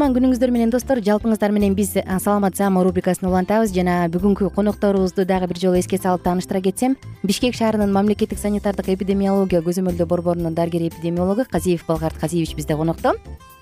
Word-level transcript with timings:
кутман 0.00 0.14
күнүңүздөр 0.16 0.48
менен 0.48 0.70
достор 0.72 0.96
жалпыңыздар 1.04 1.52
менен 1.52 1.74
биз 1.76 1.90
саламат 1.92 2.56
саама 2.56 2.80
рубрикасын 2.86 3.26
улантабыз. 3.28 3.74
Жана 3.76 4.06
бүгүнкү 4.08 4.48
конокторубузду 4.54 5.26
дагы 5.28 5.50
бир 5.50 5.58
жолу 5.60 5.76
эске 5.76 5.98
салып 6.00 6.22
тааныштыра 6.24 6.62
кетсем 6.64 6.94
бишкек 7.22 7.52
шаарынын 7.58 7.92
мамлекеттик 7.92 8.40
санитардык 8.40 8.88
эпидемиология 8.94 9.60
көзөмөлдөө 9.60 10.06
борборунун 10.08 10.56
дарыгер 10.56 10.86
эпидемиологу 10.88 11.44
казиев 11.52 11.84
балгарт 11.86 12.16
казиевич 12.16 12.56
бизде 12.56 12.78
конокто. 12.80 13.12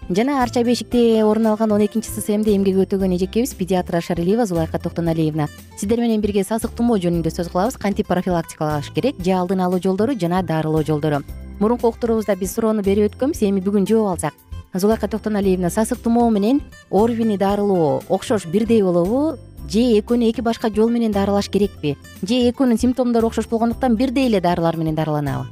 Жана 0.09 0.44
арча 0.44 0.62
бешикте 0.62 1.25
орун 1.25 1.49
алган 1.49 1.72
он 1.72 1.84
экинчи 1.84 2.06
ссмде 2.06 2.55
эмгек 2.55 2.87
өтөгөн 2.87 3.16
эжекебиз 3.19 3.55
педиатр 3.59 3.97
ашаралиева 3.97 4.47
зулайка 4.47 4.78
токтоналиевна. 4.78 5.49
Сиздер 5.76 5.99
менен 5.99 6.20
бирге 6.20 6.44
сасык 6.44 6.70
тумоо 6.70 7.03
жөнүндө 7.03 7.34
сөз 7.34 7.50
кылабыз. 7.50 7.82
Кантип 7.82 8.06
профилактикалаш 8.06 8.93
керек? 8.94 9.19
Же 9.25 9.32
алдын 9.32 9.66
алуу 9.66 9.82
жолдору 9.82 10.15
жана 10.15 10.44
дарылоо 10.44 10.84
жолдору? 10.84 11.25
Мурунку 11.59 11.88
уктуруубузда 11.88 12.37
биз 12.37 12.55
суроону 12.55 12.87
берип 12.87 13.10
өткөнбүз 13.10 13.43
эми 13.43 13.59
бүгүн 13.59 13.91
жооп 13.91 14.15
алсак 14.15 14.47
зулайка 14.75 15.09
токтоналиевна 15.09 15.71
сасык 15.71 15.99
тумоо 15.99 16.31
менен 16.31 16.61
орвини 16.91 17.37
дарылоо. 17.37 18.03
Окшош 18.09 18.47
бирдей 18.47 18.83
болобу 18.83 19.39
же 19.69 19.81
экөөнү 20.01 20.31
эки 20.31 20.41
башка 20.41 20.71
жол 20.71 20.91
менен 20.91 21.12
дарылаш 21.12 21.49
керекпи? 21.49 21.97
Же 22.23 22.34
экөөнүн 22.51 22.79
симптомдору 22.79 23.29
окшош 23.29 23.49
болгондуктан 23.49 23.97
бирдей 23.97 24.29
эле 24.29 24.41
дарылар 24.41 24.77
менен 24.77 24.95
дарыланабы? 24.95 25.47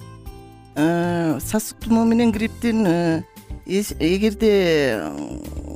Э, 0.76 1.38
сасык 1.40 1.78
тумоо 1.80 2.04
менен 2.04 2.32
грипптин 2.32 2.86
э, 2.86 3.22
эгерде 3.66 5.02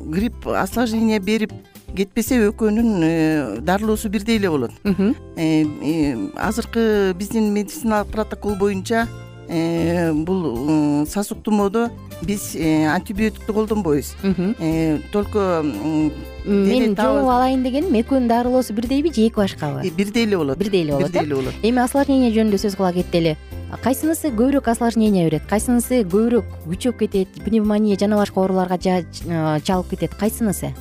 грипп 0.06 0.46
осложнение 0.46 1.18
берип 1.18 1.52
кетпесе 1.96 2.38
экөөнүн 2.50 3.64
дарылоосу 3.64 4.08
бирдей 4.08 4.36
эле 4.36 4.50
болот. 4.50 4.72
Э, 4.84 6.28
азыркы 6.36 7.14
биздин 7.16 7.52
медициналык 7.52 8.12
протокол 8.12 8.56
боюнча 8.56 9.08
бул 9.50 11.06
сасык 11.10 11.42
тумоодо 11.42 11.90
биз 12.22 12.54
э, 12.54 12.86
антибиотикти 12.86 13.52
колдонбойбуз. 13.52 14.14
Э, 14.22 14.98
только 15.12 15.62
мен 16.44 16.96
жолугуп 16.96 17.30
алайын 17.30 17.62
дегеним 17.64 17.96
экөөнүн 18.00 18.28
дарылоосу 18.28 18.74
бирдейби 18.74 19.12
же 19.12 19.26
эки 19.26 19.36
башкабы 19.36 19.86
э, 19.86 19.90
бирдей 19.90 20.24
эле 20.24 20.36
болот. 20.36 20.58
Бирдей 20.58 20.82
эле 20.82 20.92
болот 20.92 21.10
бирдей 21.10 21.26
эле 21.26 21.34
болот. 21.34 21.54
Эми 21.62 21.82
осложнение 21.82 22.30
жөнүндө 22.32 22.60
сөз 22.60 22.76
кыла 22.76 22.92
кетели 22.92 23.36
кайсынысы 23.82 24.30
көбүрөөк 24.30 24.70
осложнение 24.70 25.26
берет 25.28 25.46
кайсынысы 25.48 26.02
көбүрөөк 26.04 26.44
күчөп 26.66 26.98
кетет 27.04 27.42
пневмония 27.44 27.98
жана 27.98 28.16
башка 28.16 28.40
ооруларга 28.40 28.78
чалып 28.78 29.90
кетет 29.90 30.14
кайсынысы? 30.14 30.74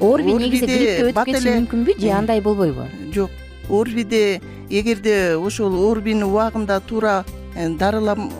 Орви 0.00 0.32
негизи 0.32 0.66
гриппти 0.66 1.06
өтүп 1.10 1.24
кетиши 1.24 1.54
мүмкүнбү 1.60 2.00
же 2.00 2.10
андай 2.16 2.40
болбойбу? 2.40 2.88
жок 3.14 3.30
орвиде 3.68 4.40
эгерде 4.70 5.36
ошол 5.36 5.74
орвини 5.90 6.24
убагында 6.24 6.80
туура 6.80 7.24
дарылам 7.78 8.30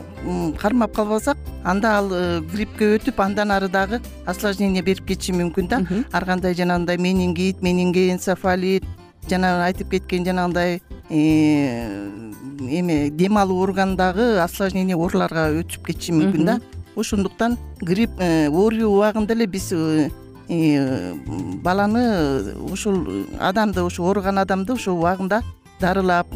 кармап 0.58 0.94
калбасак 0.94 1.36
анда 1.64 1.96
ал 1.98 2.08
э, 2.12 2.40
гриппке 2.40 2.96
өтүп 2.96 3.20
андан 3.22 3.50
ары 3.50 3.68
дагы 3.68 4.00
осложнение 4.26 4.82
берип 4.82 5.06
кетиши 5.06 5.32
мүмкүн 5.32 5.68
да. 5.68 5.80
Ар 6.12 6.24
кандай 6.24 6.54
жанагындай 6.54 6.98
менингит 6.98 7.62
менингоэнцефалит 7.62 8.84
жана 9.28 9.64
айтып 9.64 9.90
кеткен 9.90 10.24
жанагындай 10.24 10.80
э, 11.08 12.10
эме 12.68 13.10
дем 13.10 13.38
алуу 13.38 13.62
органындагы 13.62 14.38
осложнение 14.40 14.96
ооруларга 14.96 15.48
өтүп 15.60 15.86
кетиши 15.86 16.12
мүмкүн 16.12 16.44
да. 16.44 16.60
Ошондуктан 16.96 17.56
грипп 17.80 18.20
э, 18.20 18.48
орви 18.48 18.84
убагында 18.84 19.34
эле 19.34 19.46
биз 19.46 19.72
баланы 20.50 22.54
ушул 22.72 23.26
адамды 23.38 23.84
ошо 23.86 24.02
ооруган 24.02 24.38
адамды 24.38 24.72
ошол 24.74 24.98
убагында 24.98 25.42
дарылап 25.80 26.26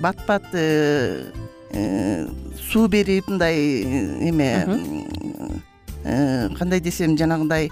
бат 0.00 0.16
бат 0.28 0.44
суу 2.70 2.88
берип 2.88 3.28
мындай 3.28 3.56
эме 4.30 4.50
кандай 6.58 6.80
десем 6.80 7.18
жанагындай 7.18 7.70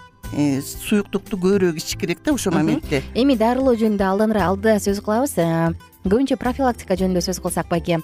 суюктукту 0.60 1.38
көбүрөөк 1.38 1.78
ичиш 1.78 1.96
керек 1.96 2.18
да 2.24 2.34
ошол 2.34 2.52
моментте. 2.52 3.02
Эми 3.14 3.36
дарылоо 3.38 3.76
жөнүндө 3.78 4.42
алдыда 4.42 4.78
сөз 4.82 5.00
кылабыз 5.00 5.38
көбүнчө 6.06 6.38
профилактика 6.38 6.94
жөнүндө 6.94 7.22
сөз 7.26 7.40
кылсак 7.42 7.68
байке. 7.68 7.98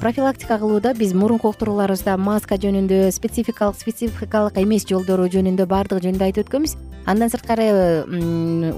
Профилактика 0.00 0.58
кылууда 0.58 0.94
биз 0.98 1.14
мурунку 1.14 1.52
уктурууларыбызда 1.52 2.16
маска 2.18 2.58
жөнүндө 2.58 3.12
спецификалык 3.14 3.78
спецификалык 3.78 4.58
эмес 4.58 4.86
жолдору 4.88 5.28
жөнүндө 5.30 5.68
баардыгы 5.70 6.08
жөнүндө 6.08 6.28
айтып 6.28 6.48
өткөнбүз. 6.48 6.76
Андан 7.06 7.30
сырткары 7.30 7.70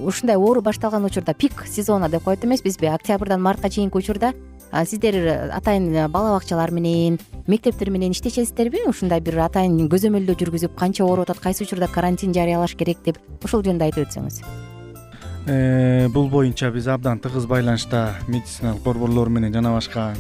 ушундай 0.05 0.37
оору 0.37 0.61
башталган 0.63 1.05
учурда 1.09 1.35
пик 1.35 1.65
сезона 1.67 2.09
деп 2.09 2.23
коет 2.25 2.45
эмеспизби 2.45 2.87
октябрдан 2.87 3.43
мартка 3.43 3.71
чейинки 3.71 3.97
учурда 3.97 4.35
сиздер 4.85 5.51
атайын 5.51 6.11
бала 6.13 6.37
бакчалар 6.37 6.71
менен 6.71 7.19
мектептер 7.49 7.91
менен 7.91 8.13
иштешесиздерби 8.13 8.85
ушундай 8.87 9.21
бир 9.21 9.41
атайын 9.49 9.89
көзөмөлдөө 9.91 10.39
жүргүзүп 10.45 10.79
канча 10.79 11.05
ооруп 11.05 11.31
атат 11.31 11.43
кайсы 11.43 11.65
учурда 11.65 11.89
карантин 11.91 12.35
жарыялаш 12.37 12.77
керек 12.79 13.03
деп 13.05 13.19
ошол 13.45 13.65
жөнүндө 13.67 13.91
айтып 13.91 14.07
өтсөңүз. 14.07 14.43
э, 14.45 14.70
бул 16.15 16.29
боюнча 16.31 16.71
биз 16.71 16.87
абдан 16.89 17.19
тыгыз 17.19 17.47
байланышта 17.51 18.15
медициналык 18.29 18.85
борборлор 18.85 19.29
менен 19.29 19.53
жана 19.53 19.73
башка 19.75 20.13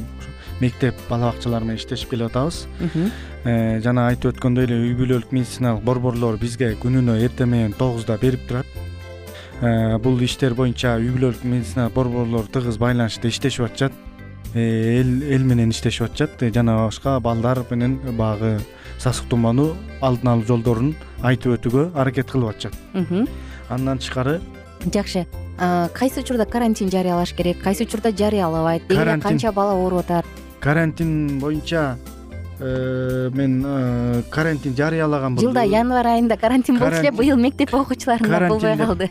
мектеп 0.60 0.94
бала 1.08 1.30
бакчалар 1.30 1.64
менен 1.64 1.78
иштешип 1.80 2.10
келип 2.10 2.30
атабыз 2.30 2.66
э, 3.44 3.80
жана 3.84 4.08
айтып 4.10 4.34
өткөндөй 4.34 4.68
эле 4.68 4.78
үй 4.88 4.92
бүлөлүк 4.98 5.32
медициналык 5.32 5.84
борборлор 5.84 6.36
бизге 6.40 6.74
күнүнө 6.82 7.16
эртең 7.24 7.48
менен 7.52 7.74
тогузда 7.78 8.18
берип 8.20 8.46
турат. 8.48 8.66
Э, 9.60 9.98
бул 9.98 10.20
иштер 10.24 10.54
боюнча 10.54 10.98
үй 11.00 11.10
бүлөлүк 11.16 11.44
медициналык 11.44 11.94
борборлор 11.96 12.50
тыгыз 12.52 12.78
байланышта 12.80 13.28
иштешип 13.28 13.66
атышат. 13.70 13.92
Э, 14.54 15.00
эл 15.00 15.44
менен 15.44 15.70
иштешип 15.70 16.10
атышат. 16.10 16.42
Э, 16.42 16.52
жана 16.52 16.76
башка 16.84 17.18
балдар 17.20 17.64
менен 17.70 17.98
баягы 18.18 18.58
сасык 18.98 19.28
тумоону 19.30 19.74
алдын 20.00 20.34
алуу 20.34 20.46
жолдорун 20.46 20.94
айтып 21.22 21.56
өтүүгө 21.56 21.90
аракет 21.94 22.30
кылып 22.30 22.56
атышат. 22.56 22.76
Андан 23.70 23.98
тышкары 23.98 24.40
жакшы. 24.92 25.26
Кайсы 25.92 26.20
учурда 26.20 26.46
карантин 26.46 26.90
жарыялаш 26.90 27.34
керек? 27.34 27.60
Кайсы 27.62 27.84
учурда 27.84 28.12
жарыялабайт? 28.12 28.90
Эле 28.90 29.20
канча 29.20 29.52
бала 29.52 29.74
ооруп 29.74 30.00
атат 30.06 30.26
карантин 30.60 31.38
боюнча 31.40 31.98
э, 32.60 33.30
мен 33.32 33.64
э, 33.66 34.22
карантин 34.30 34.76
жарыялаган 34.76 35.38
жылда 35.40 35.64
январь 35.64 36.12
айында 36.14 36.36
карантин 36.36 36.78
болчу 36.78 37.00
эле 37.00 37.12
быйыл 37.12 37.40
мектеп 37.40 37.74
окуучуларында 37.74 38.48
болбой 38.48 38.76
калды. 38.76 39.10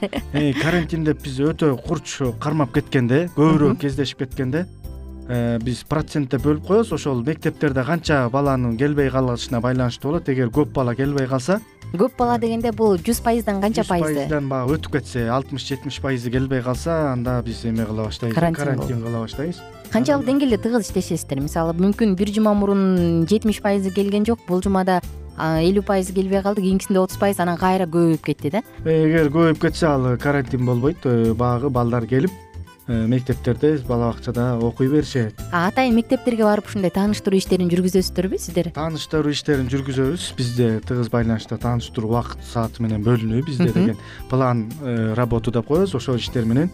Карантин 0.61 1.03
деп 1.09 1.23
биз 1.25 1.39
өтө 1.51 1.75
курч 1.81 2.19
кармап 2.39 2.73
кеткен 2.77 3.09
да 3.09 3.25
көбүрөөк 3.35 3.81
кездешип 3.81 4.21
кеткен 4.25 4.53
да 4.53 4.67
Э, 4.67 4.88
биз 5.29 5.83
процентте 5.85 6.39
бөлүп 6.41 6.67
коебуз. 6.67 6.93
Ошол 6.97 7.23
мектептерде 7.23 7.83
канча 7.85 8.23
баланын 8.33 8.77
келбей 8.77 9.11
калышына 9.13 9.61
байланыштуу 9.61 10.11
болот. 10.11 10.29
Эгер 10.29 10.49
көп 10.49 10.73
бала 10.73 10.95
келбей 10.95 11.27
калса 11.27 11.61
көп 11.97 12.17
бала 12.19 12.37
дегенде 12.37 12.71
бул 12.75 12.97
жүз 13.01 13.21
пайыздан 13.25 13.61
канча 13.63 13.83
пайызы? 13.87 14.13
жүз 14.13 14.17
пайыздан 14.19 14.49
баягы 14.49 14.75
өтүп 14.77 14.97
кетсе 14.97 15.25
алтымыш 15.33 15.65
жетимиш 15.65 15.99
пайызы 16.03 16.29
келбей 16.31 16.61
калса 16.61 17.13
анда 17.13 17.39
биз 17.45 17.63
эме 17.65 17.85
кыла 17.85 18.05
баштайбыз 18.05 18.37
карантин 18.37 19.01
кыла 19.01 19.23
баштайбыз. 19.23 19.61
Канчалык 19.89 20.27
деңгээлде 20.27 20.59
тыгыз 20.61 20.85
иштешесиздер. 20.85 21.41
Мисалы 21.41 21.73
мүмкүн 21.73 22.13
бир 22.15 22.29
жума 22.33 22.53
мурун 22.53 23.25
жетимиш 23.29 23.61
пайызы 23.65 23.89
келген 23.89 24.27
жок 24.27 24.43
бул 24.47 24.61
жумада 24.61 24.99
элүү 25.39 25.85
пайызы 25.87 26.13
келбей 26.13 26.43
калды 26.43 26.61
кийинкисинде 26.61 26.99
отуз 27.01 27.17
пайыз 27.17 27.39
анан 27.39 27.57
кайра 27.57 27.87
көбөйүп 27.89 28.21
кетти 28.21 28.53
да. 28.53 28.61
Эгер 28.85 29.31
көбөйүп 29.33 29.63
кетсе 29.63 29.87
ал 29.87 30.11
карантин 30.21 30.65
болбойт 30.67 31.05
э, 31.05 31.33
баягы 31.33 31.69
балдар 31.73 32.05
келип 32.05 32.31
Э, 32.31 32.48
мектептерде 32.89 33.77
бала 33.87 34.09
бакчада 34.11 34.57
окуй 34.57 34.89
беришет. 34.89 35.39
Атайын 35.53 35.95
мектептерге 35.95 36.43
барып 36.43 36.67
ушундай 36.67 36.91
тааныштыруу 36.91 37.37
иштерин 37.37 37.69
жүргүзөсүздөрбү 37.69 38.39
сиздер? 38.41 38.71
Тааныштыруу 38.75 39.33
иштерин 39.33 39.69
жүргүзөбүз. 39.69 40.27
Бизде 40.37 40.69
тыгыз 40.89 41.11
байланышта 41.13 41.59
тааныштыруу 41.61 42.09
убакыт 42.09 42.43
сааты 42.49 42.83
менен 42.83 43.05
бөлүнүү 43.05 43.45
бизде 43.45 43.69
деген 43.69 43.97
план 44.29 44.67
э, 44.81 45.13
работу 45.13 45.51
деп 45.51 45.69
коебуз 45.69 45.95
ошол 45.95 46.17
иштер 46.17 46.49
менен. 46.49 46.71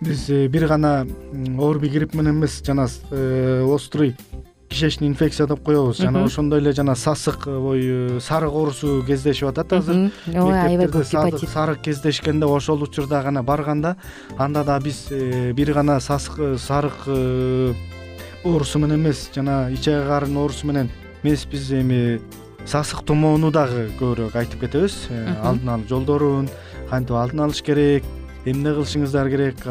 Биз 0.00 0.28
э, 0.28 0.46
бир 0.48 0.68
гана 0.68 1.06
орби 1.58 1.88
грипп 1.88 2.14
менен 2.14 2.42
эмес 2.42 2.60
жана 2.64 2.88
острый 3.72 4.14
кишечный 4.74 5.08
инфекция 5.08 5.46
деп 5.46 5.62
коебуз. 5.62 5.98
Жана 5.98 6.24
ошондой 6.24 6.60
эле 6.60 6.72
жана 6.72 6.94
сасык 6.94 7.46
ой 7.46 8.20
сарык 8.20 8.52
оорусу 8.52 9.04
кездешип 9.06 9.48
атат 9.48 9.72
азыр. 9.72 10.10
Ооба 10.26 10.64
аябай 10.64 10.86
көп 10.86 11.06
гепатит. 11.10 11.48
сарык 11.48 11.80
кездешкенде 11.82 12.46
ошол 12.46 12.82
учурда 12.82 13.22
гана 13.22 13.42
барганда 13.42 13.96
анда 14.36 14.64
да 14.64 14.78
биз 14.80 15.06
э, 15.10 15.52
бир 15.52 15.72
гана 15.72 16.00
сасык 16.00 16.58
сарык 16.58 17.06
э, 17.06 17.74
оорусу 18.44 18.78
менен 18.78 19.00
эмес 19.00 19.30
жана 19.34 19.70
ичек 19.70 20.06
карын 20.08 20.36
оорусу 20.36 20.66
менен 20.66 20.90
эмес 21.22 21.46
биз 21.46 21.70
эми 21.70 22.20
сасык 22.66 23.04
тумоону 23.04 23.52
дагы 23.52 23.90
көбүрөөк 24.00 24.34
айтып 24.34 24.60
кетебиз. 24.60 25.06
Э, 25.10 25.36
алдын 25.42 25.68
алуу 25.68 25.88
жолдорун 25.88 26.50
кантип 26.90 27.16
алдын 27.16 27.46
алыш 27.46 27.62
керек 27.62 28.02
эмне 28.44 28.72
кылышыңыздар 28.76 29.30
керек? 29.32 29.62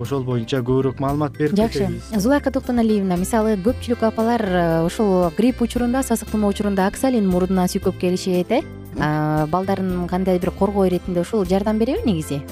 Ошол 0.00 0.22
боюнча 0.24 0.60
көбүрөөк 0.60 1.00
маалымат 1.00 1.38
берип 1.38 1.56
жакшы. 1.56 1.88
зулайка 2.14 2.50
токтоналиевна 2.50 3.16
мисалы 3.16 3.56
көпчүлүк 3.56 4.04
апалар 4.04 4.84
ушул 4.86 5.30
грипп 5.36 5.62
учурунда 5.62 6.02
сасык 6.02 6.30
тумоо 6.30 6.50
учурунда 6.50 6.86
оксалин 6.86 7.26
мурдуна 7.28 7.66
сүйкөп 7.66 7.98
келишет 7.98 8.52
э? 8.52 8.62
Балдарын 8.94 10.06
кандайдыр 10.08 10.50
бир 10.50 10.58
коргоо 10.58 10.86
иретинде 10.86 11.20
ушул 11.20 11.44
жардам 11.44 11.78
береби 11.78 12.04
негизи? 12.04 12.42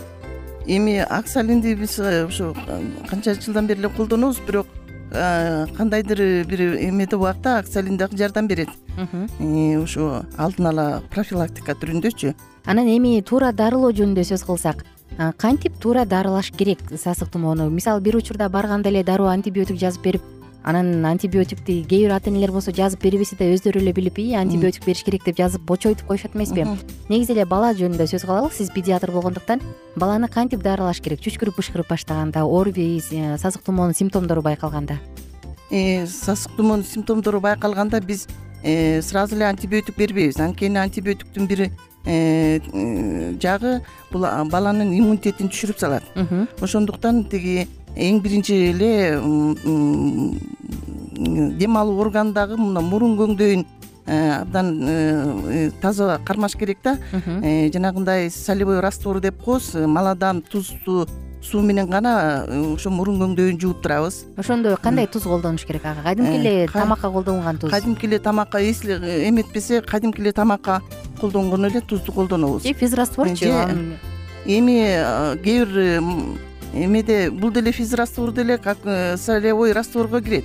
Эми 0.67 0.99
оксалинди 0.99 1.75
биз 1.75 1.99
ушу 1.99 2.55
канча 3.09 3.35
жылдан 3.35 3.67
бери 3.67 3.81
эле 3.81 3.89
колдонобуз 3.89 4.41
бирок 4.47 4.67
кандайдыр 5.77 6.45
бир 6.47 6.77
эмеде 6.81 7.17
убакта 7.17 7.59
оксалин 7.59 7.97
дагы 7.97 8.17
жардам 8.17 8.49
берет. 8.49 8.69
Ушу 9.39 10.25
алдын 10.37 10.67
ала 10.67 11.03
профилактика 11.11 11.73
түрүндөчү. 11.73 12.35
Анан 12.65 12.89
эми 12.89 13.21
туура 13.23 13.53
дарылоо 13.53 13.93
жөнүндө 13.93 14.25
сөз 14.25 14.43
кылсак 14.43 14.85
кантип 15.39 15.79
туура 15.81 16.05
дарылаш 16.05 16.51
керек 16.51 16.79
сасык 16.97 17.31
тумоону 17.31 17.71
мисалы 17.71 18.01
бир 18.01 18.17
учурда 18.17 18.49
барганда 18.49 18.89
эле 18.89 19.05
дароо 19.05 19.29
антибиотик 19.29 19.79
жазып 19.79 20.03
берип 20.03 20.23
анан 20.67 21.05
антибиотикти 21.07 21.85
кээ 21.87 22.09
бир 22.09 22.13
ата 22.17 22.31
энелер 22.31 22.51
болсо 22.51 22.73
жазып 22.75 23.03
бербесе 23.03 23.37
да 23.39 23.47
өздөрү 23.55 23.79
эле 23.81 23.93
билип 23.95 24.19
ии 24.19 24.35
антибиотик 24.35 24.85
бериш 24.85 25.05
керек 25.07 25.25
деп 25.25 25.39
жазып 25.39 25.63
бочойтуп 25.63 26.09
коюшат 26.09 26.35
эмеспи 26.35 26.67
негизи 27.09 27.33
эле 27.33 27.45
бала 27.47 27.71
жөнүндө 27.79 28.09
сөз 28.11 28.27
кылалы 28.27 28.51
сиз 28.51 28.73
педиатр 28.75 29.13
болгондуктан 29.15 29.63
баланы 29.95 30.27
кантип 30.29 30.63
дарылаш 30.67 31.01
керек? 31.01 31.23
Чүчкүрүп 31.23 31.61
бышкырып 31.61 31.89
баштаганда 31.89 32.43
орби 32.45 32.99
э, 32.99 33.39
сасык 33.39 33.63
тумоонун 33.63 33.95
симптомдору 33.95 34.43
байкалганда? 34.43 34.99
Э, 35.71 36.07
сасык 36.07 36.57
тумоонун 36.57 36.85
симптомдору 36.85 37.41
байкалганда 37.41 38.01
биз 38.01 38.27
э, 38.65 39.01
сразу 39.03 39.37
эле 39.37 39.47
антибиотик 39.47 39.97
бербейбиз. 39.97 40.41
Анткени 40.41 40.79
антибиотиктин 40.79 41.47
бир 41.47 41.71
жагы 42.07 43.81
бул 44.13 44.27
баланын 44.51 44.93
иммунитетин 44.95 45.51
түшүрүп 45.51 45.79
салат. 45.81 46.05
Ошондуктан 46.63 47.25
тиги 47.31 47.67
эң 47.97 48.21
биринчи 48.23 48.55
эле 48.71 48.93
дем 51.57 51.77
алуу 51.77 52.01
органындагы 52.05 52.59
мына 52.61 52.83
мурун 52.85 53.17
көңдөйүн 53.17 53.65
э, 54.07 54.17
абдан 54.43 54.73
э, 54.85 55.71
таза 55.81 56.21
кармаш 56.25 56.57
керек 56.57 56.79
да. 56.85 56.99
Жанагындай 57.13 58.31
солевой 58.31 58.81
раствор 58.81 59.21
деп 59.21 59.43
коебуз 59.43 59.75
молодан 59.75 60.43
тузсу 60.43 61.07
суу 61.47 61.63
менен 61.63 61.89
гана 61.91 62.45
ошо 62.75 62.91
мурун 62.91 63.21
көңдөйүн 63.23 63.61
жууп 63.63 63.83
турабыз. 63.83 64.25
Ошондо 64.37 64.77
кандай 64.83 65.07
туз 65.07 65.23
колдонуш 65.23 65.65
керек 65.67 65.85
ага? 65.85 66.03
Кадимки 66.03 66.37
эле 66.41 66.69
тамакка 66.69 67.11
колдонулган 67.11 67.59
туз? 67.59 67.71
кадимки 67.71 68.07
эле 68.07 68.19
тамакка 68.19 68.59
если 68.59 68.95
эметпесе 69.29 69.81
кадимки 69.83 70.21
эле 70.21 70.33
тамакка 70.33 70.83
колдонгон 71.21 71.67
эле 71.67 71.81
тузду 71.81 72.13
колдонобуз. 72.13 72.63
Же 72.63 72.75
физрастворчу 72.75 73.47
эми 74.47 75.37
кээ 75.43 75.65
бир 75.65 76.03
эмеде 76.75 77.31
бул 77.31 77.51
деле 77.51 77.73
физраствор 77.73 78.33
деле 78.33 78.59
как 78.59 78.79
э, 78.85 79.17
солевой 79.17 79.73
растворго 79.73 80.21
кирет. 80.21 80.45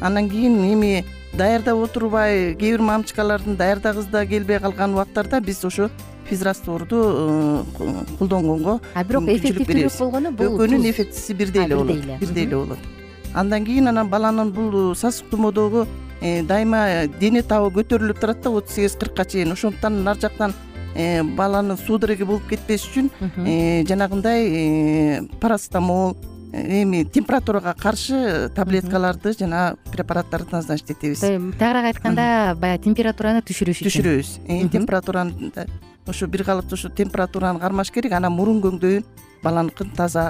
Анан 0.00 0.28
кийин 0.28 0.64
эми 0.72 1.04
даярдап 1.32 1.78
отурбай 1.84 2.54
кээ 2.54 2.76
бир 2.76 2.82
мамочкалардын 2.82 3.56
даярдагыбызда 3.56 4.26
келбей 4.26 4.58
калган 4.58 4.94
убактарда 4.94 5.40
биз 5.40 5.64
ошо 5.64 5.90
физрастворду 6.28 6.96
э, 7.04 7.62
колдонгонго 8.18 8.80
а 8.94 9.04
бирок 9.04 9.28
эффективдүүлүк 9.28 9.98
болгону 9.98 10.32
бул 10.32 10.54
экөөнүн 10.56 10.86
эффектиси 10.90 11.34
бирдей 11.34 11.64
эле 11.64 11.76
болот 11.76 12.04
бирдей 12.20 12.44
эле 12.44 12.56
болот. 12.56 12.78
Андан 13.34 13.64
кийин 13.64 13.88
анан 13.88 14.08
баланын 14.08 14.52
бул 14.52 14.94
сасык 14.96 15.28
тумоодогу 15.30 15.86
э, 16.20 16.42
дайыма 16.42 17.06
дене 17.20 17.42
табы 17.42 17.70
көтөрүлүп 17.80 18.20
турат 18.20 18.42
да 18.42 18.50
отуз 18.50 18.74
сегиз 18.74 18.96
кыркка 18.96 19.24
чейин. 19.24 19.52
Ошондуктан 19.52 20.02
нары 20.04 20.20
жактан 20.20 20.54
э, 20.94 21.22
баланын 21.22 21.78
судороги 21.78 22.24
болуп 22.24 22.48
кетпеш 22.48 22.88
үчүн 22.88 23.12
жанагындай 23.88 25.28
парацетамол 25.40 26.16
эми 26.52 27.04
температурага 27.04 27.74
каршы 27.78 28.50
таблеткаларды 28.54 29.34
жана 29.38 29.76
препараттарды 29.92 30.52
назначить 30.52 30.90
этебиз. 30.90 31.20
Тагыраак 31.20 31.92
айтканда 31.92 32.56
баягы 32.58 32.84
температураны 32.84 33.42
түшүрүш 33.42 33.82
үчүн. 33.82 33.90
Түшүрөбүз 33.90 34.70
температураны 34.72 35.52
ошо 36.06 36.26
бир 36.26 36.44
калыпты 36.44 36.74
ушул 36.74 36.90
температураны 36.90 37.60
кармаш 37.60 37.92
керек 37.92 38.12
анан 38.16 38.32
мурун 38.32 38.62
көңдөйүн 38.64 39.04
баланыкын 39.42 39.92
таза 39.96 40.24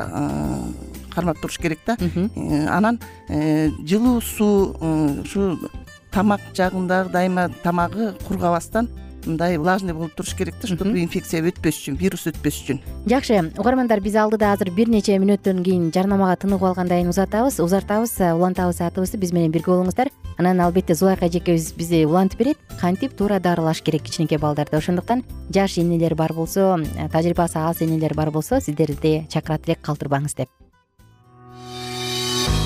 кармап 1.15 1.39
туруш 1.41 1.59
керек 1.59 1.81
да. 1.87 1.97
Э, 2.01 2.67
анан 2.67 3.01
э, 3.29 3.71
жылуу 3.87 4.21
суу 4.21 4.75
ушу 5.23 5.71
тамак 6.11 6.41
жагындагы 6.55 7.11
дайыма 7.11 7.49
тамагы 7.63 8.15
кургабастан 8.27 8.89
мындай 9.29 9.59
влажный 9.59 9.95
болуп 9.95 10.15
туруш 10.17 10.35
керек 10.35 10.55
да 10.61 10.69
чтобы 10.69 10.99
инфекция 10.99 11.43
өтпөш 11.45 11.79
үчүн 11.83 11.99
вирус 12.01 12.27
өтпөш 12.31 12.61
үчүн. 12.65 12.81
Жакшы 13.07 13.39
угармандар 13.59 14.01
биз 14.01 14.17
алдыда 14.17 14.53
азыр 14.53 14.73
бир 14.75 14.89
нече 14.89 15.19
мүнөттөн 15.21 15.63
кийин 15.63 15.91
жарнамага 15.95 16.37
тыныгып 16.43 16.73
алгандан 16.73 17.05
кийин 17.05 17.13
узатабыз. 17.13 17.61
Узартабыз 17.61 18.17
улантабыз 18.19 18.81
саатыбызды 18.81 19.21
биз 19.21 19.33
менен 19.33 19.53
бирге 19.53 19.73
болуңуздар. 19.73 20.11
Анан 20.39 20.61
албетте 20.61 20.95
зулайка 20.95 21.27
эжекебиз 21.27 21.73
бизди 21.77 22.05
улантып 22.07 22.39
берет. 22.39 22.59
Кантип 22.81 23.17
туура 23.17 23.41
дарылаш 23.41 23.83
керек 23.83 24.03
кичинекей 24.03 24.39
балдарды. 24.39 24.77
Ошондуктан 24.77 25.25
жаш 25.55 25.79
энелер 25.79 26.15
бар 26.15 26.33
болсо 26.33 26.79
тажрыйбасы 27.13 27.59
аз 27.59 27.83
энелер 27.83 28.15
бар 28.15 28.31
болсо 28.31 28.61
сиздерди 28.61 29.27
чакырат 29.29 29.69
элек 29.69 29.83
калтырбаңыз 29.83 30.37
деп 30.37 30.49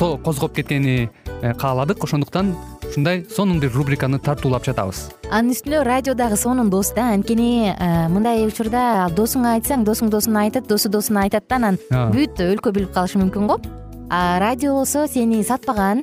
козгоп 0.00 0.54
кеткени 0.54 1.10
э, 1.42 1.54
кааладык. 1.54 2.02
Ошондуктан 2.04 2.54
ушундай 2.88 3.26
сонун 3.30 3.60
бир 3.60 3.72
рубриканы 3.72 4.18
тартуулап 4.18 4.64
жатабыз. 4.64 5.10
Анын 5.30 5.52
үстүнө 5.54 5.84
радио 5.84 6.14
дагы 6.14 6.36
сонун 6.36 6.70
дос 6.70 6.92
да 6.96 7.12
анткени 7.14 7.70
э, 7.70 8.08
мындай 8.08 8.46
учурда 8.46 9.08
досуңа 9.14 9.56
айтсаң 9.58 9.84
досуң 9.84 10.10
досуна 10.10 10.46
айтат 10.48 10.66
досу 10.66 10.88
досуна 10.88 11.26
айтат 11.28 11.46
да 11.48 11.60
анан 11.60 11.78
бүт 11.90 12.40
өлкө 12.40 12.72
билип 12.72 12.94
калышы 12.96 13.20
мүмкүн 13.20 13.46
го. 13.46 13.60
А 14.10 14.40
радио 14.40 14.74
болсо 14.74 15.06
сени 15.06 15.44
сатпаган 15.44 16.02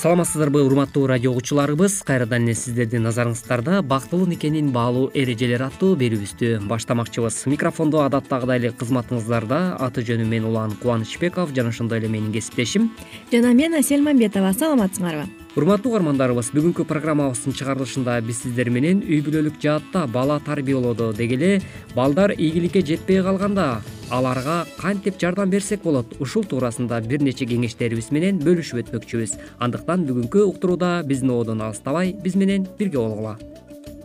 саламатсыздарбы 0.00 0.62
урматтуу 0.64 1.06
радио 1.06 1.30
угуучуларыбыз. 1.30 1.98
Кайрадан 2.08 2.46
эле 2.46 2.54
сиздердин 2.56 3.04
назарыңыздарда 3.04 3.82
бактылуу 3.84 4.24
никенин 4.30 4.70
баалуу 4.72 5.10
эрежелери 5.12 5.66
аттуу 5.66 5.92
берүүбүздү 6.00 6.62
баштамакчыбыз. 6.70 7.42
Микрофондо 7.52 8.00
адаттагыдай 8.06 8.62
эле 8.62 8.70
кызматыңыздарда 8.80 9.76
аты 9.76 10.00
жөнүм 10.08 10.32
мен 10.32 10.46
улан 10.48 10.72
кубанычбеков 10.80 11.52
жана 11.52 11.68
ошондой 11.68 12.00
эле 12.00 12.08
менин 12.08 12.32
кесиптешим. 12.32 12.88
Жана 13.30 13.52
мен 13.52 13.76
асель 13.76 14.00
мамбетова 14.00 14.54
саламатсыңарбы 14.56 15.28
урматтуу 15.58 15.90
угармандарыбыз 15.90 16.52
бүгүнкү 16.54 16.84
программабыздын 16.86 17.54
чыгарылышында 17.58 18.20
биз 18.22 18.44
сиздер 18.44 18.68
менен 18.70 19.00
үй 19.02 19.18
бүлөлүк 19.26 19.56
жаатта 19.62 20.04
бала 20.06 20.36
тарбиялоодо 20.46 21.10
деги 21.18 21.34
эле 21.34 21.50
балдар 21.96 22.30
ийгиликке 22.36 22.84
жетпей 22.86 23.18
калганда 23.26 23.82
аларга 24.10 24.64
кантип 24.78 25.18
жардам 25.18 25.50
берсек 25.50 25.82
болот? 25.82 26.14
Ушул 26.20 26.44
туурасында 26.46 27.00
бир 27.02 27.26
нече 27.26 27.50
кеңештерибиз 27.50 28.12
менен 28.14 28.38
бөлүшүп 28.38 28.84
өтмөкчүбүз. 28.84 29.36
Андыктан 29.58 30.06
бүгүнкү 30.06 30.46
уктуруда 30.46 31.02
биздин 31.02 31.34
ободон 31.34 31.66
алыстабай 31.66 32.14
биз 32.14 32.38
менен 32.38 32.68
бирге 32.78 32.98
болгула 32.98 33.38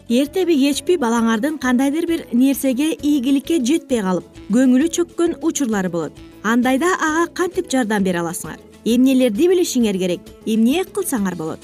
эртеби 0.10 0.58
кечпи 0.58 0.98
балаңардын 1.02 1.58
кандайдыр 1.62 2.06
бир 2.10 2.26
нерсеге 2.34 2.92
ийгиликке 2.94 3.62
жетпей 3.62 4.02
калып 4.02 4.26
көңүлү 4.50 4.90
чөккөн 4.98 5.42
учурлары 5.42 5.90
болот. 5.90 6.14
Андайда 6.44 6.94
ага 7.02 7.28
кантип 7.34 7.70
жардам 7.70 8.04
бере 8.04 8.22
аласыңар 8.22 8.62
эмнелерди 8.86 9.50
билишиңер 9.50 9.98
керек? 9.98 10.22
Эмне 10.46 10.84
кылсаңар 10.86 11.36
болот? 11.36 11.60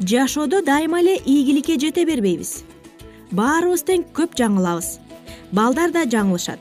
Жашоодо 0.00 0.60
дайыма 0.64 1.00
эле 1.00 1.16
ийгиликке 1.16 1.78
жете 1.80 2.04
бербейбиз. 2.04 2.62
Баарыбыз 3.32 3.84
тең 3.88 4.04
көп 4.16 4.36
жаңылабыз. 4.36 4.98
Балдар 5.52 5.92
да 5.92 6.04
жаңылышат. 6.04 6.60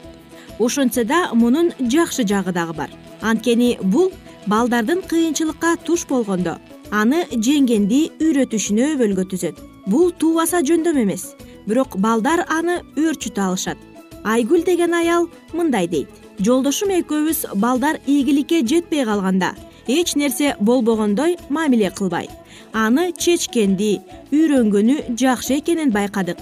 Ошентсе 0.60 1.04
да 1.04 1.30
мунун 1.34 1.72
жакшы 1.80 2.24
жагы 2.28 2.52
дагы 2.52 2.74
бар. 2.74 2.90
Анткени 3.22 3.78
бул 3.82 4.12
балдардын 4.48 5.02
кыйынчылыкка 5.02 5.76
туш 5.84 6.06
болгондо. 6.08 6.58
Аны 6.92 7.26
жеңгенди 7.32 8.10
үйрөтүшүнө 8.20 8.94
өбөлгө 8.96 9.28
түзөт. 9.34 9.60
Бул 9.86 10.12
туубаса 10.12 10.64
жөндөм 10.64 11.04
эмес. 11.04 11.34
Бирок 11.68 11.98
балдар 11.98 12.46
аны 12.48 12.82
өөрчүтө 12.96 13.42
алышат. 13.42 13.78
Айгүл 14.24 14.64
деген 14.64 14.94
аял 14.94 15.30
мындай 15.54 15.88
дейт. 15.88 16.10
Жолдошум 16.40 16.92
экөөбүз 17.02 17.46
балдар 17.56 18.00
ийгиликке 18.08 18.64
жетпей 18.66 19.06
калганда 19.06 19.56
эч 19.90 20.16
нерсе 20.16 20.56
болбогондой 20.60 21.38
мамиле 21.50 21.90
кылбай. 21.90 22.30
Аны 22.74 23.12
чечкенди 23.18 24.00
үйрөнгөнү 24.32 25.18
жакшы 25.18 25.58
экенин 25.58 25.90
байкадык. 25.92 26.38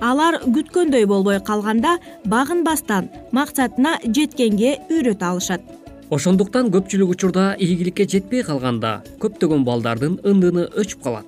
Алар 0.00 0.38
күткөндөй 0.46 1.06
болбой 1.10 1.40
калганда 1.42 1.98
багынбастан 2.24 3.10
максатына 3.32 3.98
жеткенге 4.04 4.76
үйрөтө 4.88 5.26
алышат. 5.26 5.62
Ошондуктан 6.10 6.70
көпчүлүк 6.70 7.16
учурда 7.16 7.56
ийгиликке 7.58 8.06
жетпей 8.06 8.44
калганда 8.46 9.00
көптөгөн 9.18 9.64
балдардын 9.66 10.20
ындыны 10.22 10.68
өчүп 10.70 11.02
калат. 11.02 11.26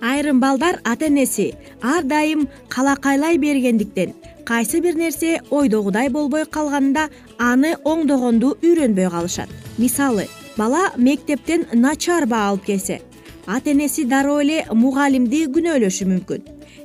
Айрым 0.00 0.38
балдар 0.40 0.78
ата 0.84 1.08
энеси 1.08 1.54
ар 1.82 2.04
дайым 2.04 2.46
калакайлай 2.68 3.38
бергендиктен 3.38 4.14
кайсы 4.44 4.80
бир 4.80 4.94
нерсе 4.94 5.40
ойдогудай 5.50 6.10
болбой 6.10 6.44
калганда 6.44 7.08
аны 7.38 7.74
оңдогонду 7.84 8.58
үйрөнбөй 8.62 9.10
калышат. 9.10 9.48
Мисалы 9.78 10.28
бала 10.56 10.92
мектептен 10.96 11.66
начар 11.72 12.26
баа 12.26 12.50
алып 12.50 12.64
келсе 12.64 13.00
ата 13.46 13.70
энеси 13.70 14.04
дароо 14.04 14.40
эле 14.40 14.64
мугалимди 14.72 15.44
күнөөлөшү 15.54 16.06
мүмкүн. 16.10 16.42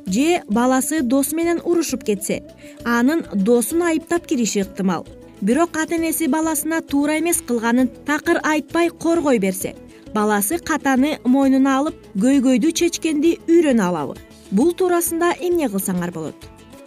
Же 0.09 0.41
баласы 0.49 1.01
досу 1.01 1.35
менен 1.35 1.61
урушуп 1.63 2.03
кетсе 2.03 2.41
анын 2.85 3.23
досун 3.33 3.83
айыптап 3.83 4.25
кириши 4.27 4.61
ыктымал. 4.61 5.05
Бирок 5.41 5.77
ата 5.77 5.95
энеси 5.95 6.27
баласына 6.27 6.81
туура 6.81 7.19
эмес 7.19 7.41
кылганын 7.47 7.89
такыр 8.05 8.39
айтпай 8.43 8.89
коргой 8.89 9.39
берсе 9.39 9.75
баласы 10.13 10.57
катаны 10.57 11.19
мойнуна 11.23 11.77
алып 11.79 11.95
көйгөйдү 12.17 12.71
чечкенди 12.73 13.37
үйрөнө 13.47 13.83
алабы. 13.83 14.17
Бул 14.51 14.73
туурасында 14.73 15.35
эмне 15.39 15.69
кылсаңар 15.69 16.11
болот? 16.11 16.35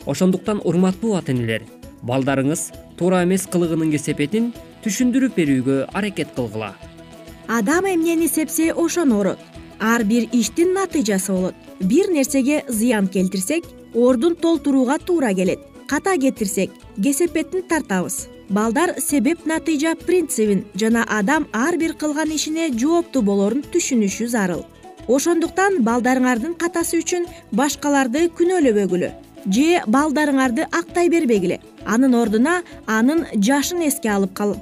Ошондуктан 0.06 0.60
урматтуу 0.64 1.14
ата 1.14 1.32
энелер 1.32 1.62
балдарыңыз 2.02 2.72
туура 2.98 3.22
эмес 3.22 3.46
кылыгынын 3.46 3.92
кесепетин 3.94 4.52
түшүндүрүп 4.84 5.36
берүүгө 5.36 5.76
аракет 5.94 6.34
кылгыла. 6.36 6.74
Адам 7.48 7.86
эмнени 7.86 8.28
сепсе 8.28 8.72
ошону 8.72 9.20
орот. 9.20 9.38
Ар 9.80 10.04
бир 10.04 10.28
иштин 10.32 10.74
натыйжасы 10.74 11.32
болот. 11.32 11.54
Бир 11.80 12.10
нерсеге 12.10 12.64
зыян 12.68 13.08
келтирсек 13.08 13.64
ордун 13.94 14.36
толтурууга 14.36 14.98
туура 14.98 15.34
келет. 15.34 15.60
Ката 15.86 16.16
кетирсек 16.18 16.70
кесепетин 17.02 17.62
тартабыз. 17.62 18.28
Балдар 18.48 18.94
себеп 19.00 19.46
натыйжа 19.46 19.94
принцибин 19.96 20.64
жана 20.74 21.04
адам 21.08 21.46
ар 21.52 21.76
бир 21.76 21.94
кылган 21.94 22.30
ишине 22.30 22.70
жооптуу 22.78 23.22
болорун 23.22 23.64
түшүнүшү 23.72 24.26
зарыл. 24.28 24.64
Ошондуктан 25.08 25.82
балдарыңардын 25.82 26.54
катасы 26.58 27.00
үчүн 27.02 27.26
башкаларды 27.52 28.28
күнөөлөбөгүлө 28.38 29.10
же 29.46 29.82
балдарыңарды 29.86 30.66
актай 30.70 31.08
бербегиле. 31.10 31.60
Анын 31.84 32.14
ордуна 32.14 32.62
анын 32.86 33.24
жашын 33.34 33.82
эске 33.88 34.10
алып 34.10 34.34
кал 34.34 34.56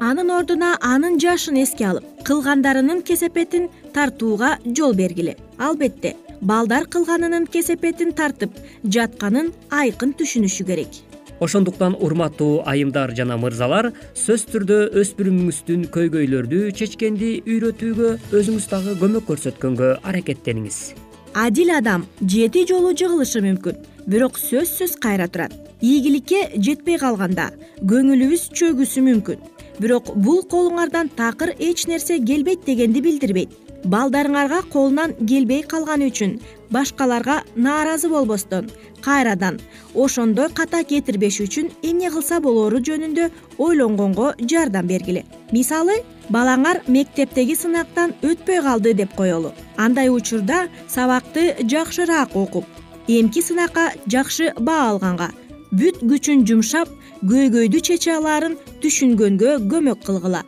анын 0.00 0.30
ордуна 0.30 0.76
анын 0.82 1.18
жашын 1.20 1.56
эске 1.62 1.86
алып 1.88 2.04
кылгандарынын 2.24 3.02
кесепетин 3.02 3.68
тартууга 3.94 4.58
жол 4.76 4.94
бергиле. 4.94 5.36
Албетте 5.58 6.14
балдар 6.40 6.84
кылганынын 6.84 7.46
кесепетин 7.46 8.12
тартып 8.12 8.52
жатканын 8.84 9.52
айкын 9.70 10.12
түшүнүшү 10.18 10.66
керек. 10.66 11.00
Ошондуктан 11.40 11.96
урматтуу 12.00 12.62
айымдар 12.66 13.14
жана 13.16 13.36
мырзалар 13.40 13.92
сөзсүз 14.14 14.46
түрдө 14.52 14.78
өспүрүмүңүздүн 15.00 15.88
көйгөйлөрдү 15.96 16.60
чечкенди 16.76 17.32
үйрөтүүгө 17.44 18.12
өзүңүз 18.36 18.68
дагы 18.72 18.96
көмөк 19.00 19.28
көрсөткөнгө 19.28 19.90
аракеттениңиз. 20.04 20.94
Адил 21.34 21.72
адам 21.76 22.06
жети 22.20 22.64
жолу 22.68 22.92
жыгылышы 22.96 23.44
мүмкүн 23.44 23.84
бирок 24.06 24.40
сөзсүз 24.40 24.96
кайра 25.00 25.28
турат. 25.28 25.52
Ийгиликке 25.80 26.56
жетпей 26.56 26.96
калганда 26.96 27.50
көңүлүбүз 27.84 28.48
чөгүсү 28.56 29.04
мүмкүн 29.04 29.44
бирок 29.80 30.12
бул 30.14 30.42
колуңардан 30.42 31.10
такыр 31.16 31.54
эч 31.58 31.86
нерсе 31.86 32.18
келбейт 32.18 32.64
дегенди 32.66 33.00
билдирбейт. 33.00 33.50
Балдарыңарга 33.84 34.62
колунан 34.72 35.12
келбей 35.28 35.62
калганы 35.62 36.08
үчүн 36.10 36.38
башкаларга 36.70 37.42
нааразы 37.54 38.08
болбостон. 38.08 38.70
Кайрадан 39.04 39.60
ошондой 39.94 40.48
ката 40.50 40.82
кетирбеш 40.84 41.38
үчүн 41.44 41.70
эмне 41.82 42.10
кылса 42.10 42.40
болоору 42.40 42.80
жөнүндө 42.80 43.30
ойлонгонго 43.58 44.32
жардам 44.40 44.88
бергиле. 44.90 45.24
Мисалы 45.52 46.00
балаңар 46.30 46.82
мектептеги 46.88 47.54
сынактан 47.54 48.16
өтпөй 48.22 48.62
калды 48.62 48.94
деп 48.94 49.14
коелу. 49.14 49.52
Андай 49.76 50.08
учурда 50.08 50.66
сабакты 50.88 51.54
жакшыраак 51.62 52.34
окуп 52.34 52.64
эмки 53.08 53.40
сынакка 53.40 53.92
жакшы 54.10 54.52
баа 54.58 54.90
алганга 54.90 55.30
бүт 55.70 56.00
күчүн 56.02 56.44
жумшап 56.46 56.90
көйгөйдү 57.26 57.80
чече 57.82 58.12
алаарын 58.14 58.52
түшүнгөнгө 58.82 59.56
көмөк 59.70 60.04
кылгыла. 60.06 60.44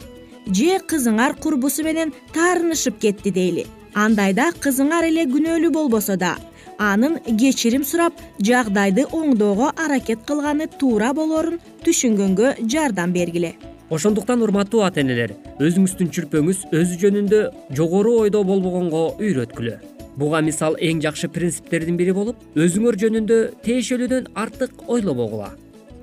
Же 0.47 0.77
кызыңар 0.91 1.35
курбусу 1.43 1.83
менен 1.83 2.13
таарынышып 2.35 3.01
кетти 3.03 3.33
дейли. 3.35 3.65
Андайда 3.99 4.53
кызыңар 4.63 5.09
эле 5.09 5.25
күнөөлүү 5.33 5.73
болбосо 5.75 6.17
да. 6.21 6.37
Анын 6.79 7.19
кечирим 7.27 7.83
сурап 7.85 8.23
жагдайды 8.39 9.09
оңдоого 9.11 9.73
аракет 9.75 10.23
кылганы 10.29 10.69
туура 10.79 11.11
болоорун 11.15 11.59
түшүнгөнгө 11.83 12.55
жардам 12.71 13.13
бергиле. 13.13 13.55
Ошондуктан 13.91 14.43
урматтуу 14.43 14.85
ата 14.87 15.01
энелер 15.03 15.35
өзүңүздүн 15.59 16.13
чүрпөңүз 16.15 16.67
өзү 16.71 16.99
жөнүндө 17.03 17.45
жогору 17.75 18.21
ойдо 18.23 18.45
болбогонго 18.45 19.17
үйрөткүлө. 19.19 19.79
Буга 20.19 20.43
мисал 20.43 20.77
эң 20.79 21.01
жакшы 21.03 21.31
принциптердин 21.33 21.99
бири 21.99 22.15
болуп 22.15 22.37
өзүңөр 22.55 22.99
жөнүндө 23.03 23.39
тиешелүүдөн 23.65 24.31
артык 24.35 24.85
ойлобогула 24.87 25.57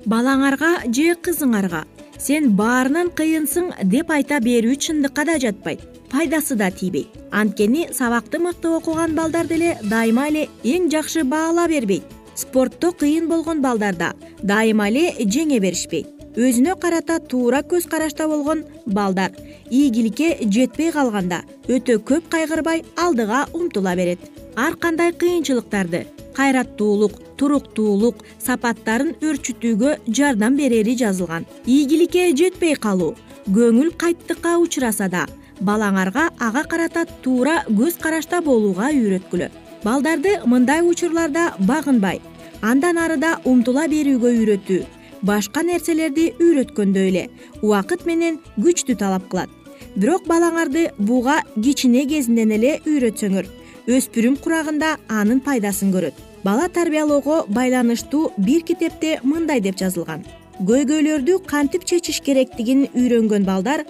балаңарга 0.06 0.86
же 0.94 1.14
кызыңарга. 1.22 1.84
Сен 2.18 2.54
баарынан 2.56 3.10
кыйынсың 3.18 3.72
деп 3.90 4.10
айта 4.10 4.40
берүү 4.40 4.78
чындыкка 4.86 5.26
да 5.28 5.38
жатпайт 5.42 5.82
пайдасы 6.10 6.56
да 6.56 6.70
тийбейт. 6.70 7.08
Анткени 7.30 7.88
сабакты 7.92 8.38
мыкты 8.38 8.70
окуган 8.70 9.14
балдар 9.14 9.46
деле 9.46 9.76
дайыма 9.82 10.28
эле 10.28 10.48
эң 10.64 10.90
жакшы 10.90 11.24
баала 11.24 11.68
бербейт. 11.68 12.04
Спортто 12.34 12.92
кыйын 12.92 13.28
болгон 13.28 13.62
балдар 13.62 13.96
да 13.96 14.14
дайыма 14.42 14.88
эле 14.88 15.12
жеңе 15.18 15.60
беришпейт 15.60 16.15
өзүнө 16.36 16.74
карата 16.76 17.16
туура 17.18 17.62
көз 17.64 17.86
карашта 17.88 18.26
болгон 18.28 18.64
балдар. 18.86 19.32
Ийгиликке 19.70 20.36
жетпей 20.52 20.92
калганда 20.92 21.40
өтө 21.68 21.96
көп 22.04 22.28
кайгырбай 22.28 22.84
алдыга 22.96 23.46
умтула 23.54 23.94
берет. 23.96 24.20
Ар 24.56 24.76
кандай 24.76 25.12
кыйынчылыктарды 25.12 26.06
кайраттуулук 26.36 27.16
туруктуулук 27.40 28.20
сапаттарын 28.38 29.14
өөрчүтүүгө 29.22 29.96
жардам 30.08 30.56
берери 30.56 30.96
жазылган. 30.96 31.46
Ийгиликке 31.64 32.28
жетпей 32.36 32.76
калуу 32.76 33.14
көңүл 33.48 33.94
кайттыкка 33.96 34.58
учураса 34.60 35.08
да 35.08 35.24
балаңарга 35.60 36.28
ага 36.38 36.64
карата 36.68 37.06
туура 37.24 37.62
көз 37.68 37.96
карашта 38.02 38.42
болууга 38.42 38.90
үйрөткүлө. 38.92 39.48
Балдарды 39.84 40.40
мындай 40.44 40.82
учурларда 40.84 41.54
багынбай 41.58 42.20
андан 42.60 42.98
арыда 42.98 43.38
умтула 43.44 43.86
берүүгө 43.88 44.32
үйрөтүү 44.40 44.95
башка 45.22 45.62
нерселерди 45.62 46.32
үйрөткөндөй 46.40 47.08
эле. 47.10 47.24
Убакыт 47.62 48.06
менен 48.06 48.40
күчтү 48.56 48.96
талап 48.98 49.28
кылат. 49.30 49.50
Бирок 49.96 50.26
балаңарды 50.28 50.90
буга 50.98 51.40
кичине 51.54 52.06
кезинен 52.08 52.52
эле 52.56 52.78
үйрөтсөңөр. 52.86 53.46
Өспүрүм 53.86 54.36
курагында 54.42 54.96
анын 55.08 55.40
пайдасын 55.40 55.92
көрөт. 55.94 56.16
Бала 56.44 56.68
тарбиялоого 56.68 57.44
байланыштуу 57.48 58.32
бир 58.38 58.62
китепте 58.62 59.20
мындай 59.22 59.60
деп 59.60 59.78
жазылган. 59.78 60.24
Көйгөйлөрдү 60.60 61.38
кантип 61.46 61.84
чечиш 61.84 62.20
керектигин 62.24 62.86
үйрөнгөн 62.94 63.44
балдар 63.44 63.84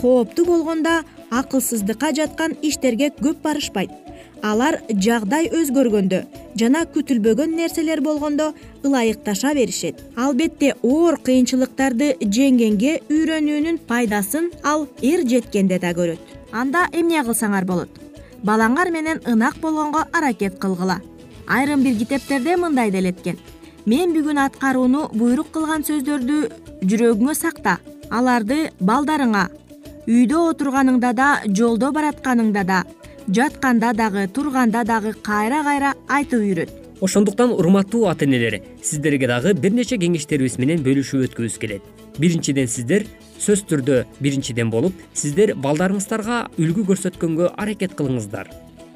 кооптуу 0.00 0.44
болгондо 0.46 1.00
акылсыздыкка 1.30 2.12
жаткан 2.16 2.56
иштерге 2.62 3.10
көп 3.20 3.42
барышпайт 3.44 3.90
алар 4.42 4.80
жагдай 4.90 5.50
өзгөргөндө 5.52 6.20
жана 6.60 6.84
күтүлбөгөн 6.94 7.54
нерселер 7.56 8.00
болгондо 8.00 8.52
ылайыкташа 8.82 9.54
беришет. 9.54 10.02
Албетте 10.16 10.74
оор 10.82 11.18
кыйынчылыктарды 11.26 12.16
жеңгенге 12.20 13.00
үйрөнүүнүн 13.10 13.78
пайдасын 13.88 14.50
ал 14.64 14.88
эр 15.02 15.26
жеткенде 15.28 15.78
да 15.78 15.92
көрөт. 15.92 16.20
Анда 16.52 16.88
эмне 16.92 17.22
кылсаңар 17.22 17.64
болот? 17.64 17.88
Балаңар 18.42 18.90
менен 18.90 19.20
ынак 19.26 19.60
болгонго 19.60 20.06
аракет 20.12 20.58
кылгыла. 20.58 21.00
Айрым 21.46 21.82
бир 21.82 21.96
китептерде 21.98 22.56
мындай 22.56 22.90
делеткен 22.90 23.38
мен 23.86 24.12
бүгүн 24.14 24.38
аткарууну 24.44 25.08
буйрук 25.14 25.50
кылган 25.54 25.84
сөздөрдү 25.86 26.36
жүрөгүңө 26.90 27.34
сакта 27.34 27.78
аларды 28.10 28.58
балдарыңа 28.80 29.46
үйдө 30.10 30.42
отурганыңда 30.52 31.12
да 31.16 31.28
жолдо 31.46 31.90
баратканыңда 31.96 32.64
да 32.66 32.80
жатканда 33.28 33.92
дагы 33.94 34.28
турганда 34.28 34.84
дагы 34.84 35.12
кайра 35.12 35.62
кайра 35.62 35.94
айтып 36.08 36.40
үйрөт. 36.40 36.70
Ошондуктан 37.00 37.52
урматтуу 37.52 38.06
ата 38.08 38.24
энелер 38.24 38.60
сиздерге 38.82 39.26
дагы 39.26 39.54
бир 39.54 39.72
нече 39.72 39.96
кеңештерибиз 39.96 40.58
менен 40.58 40.82
бөлүшүп 40.84 41.28
өткүбүз 41.28 41.58
келет. 41.58 41.82
Биринчиден 42.18 42.68
сиздер 42.68 43.06
сөзсүз 43.38 43.66
түрдө 43.70 44.04
биринчиден 44.20 44.70
болуп 44.70 44.94
сиздер 45.14 45.54
балдарыңыздарга 45.54 46.50
үлгү 46.58 46.84
көрсөткөнгө 46.90 47.54
аракет 47.56 47.96
кылыңыздар. 47.96 48.50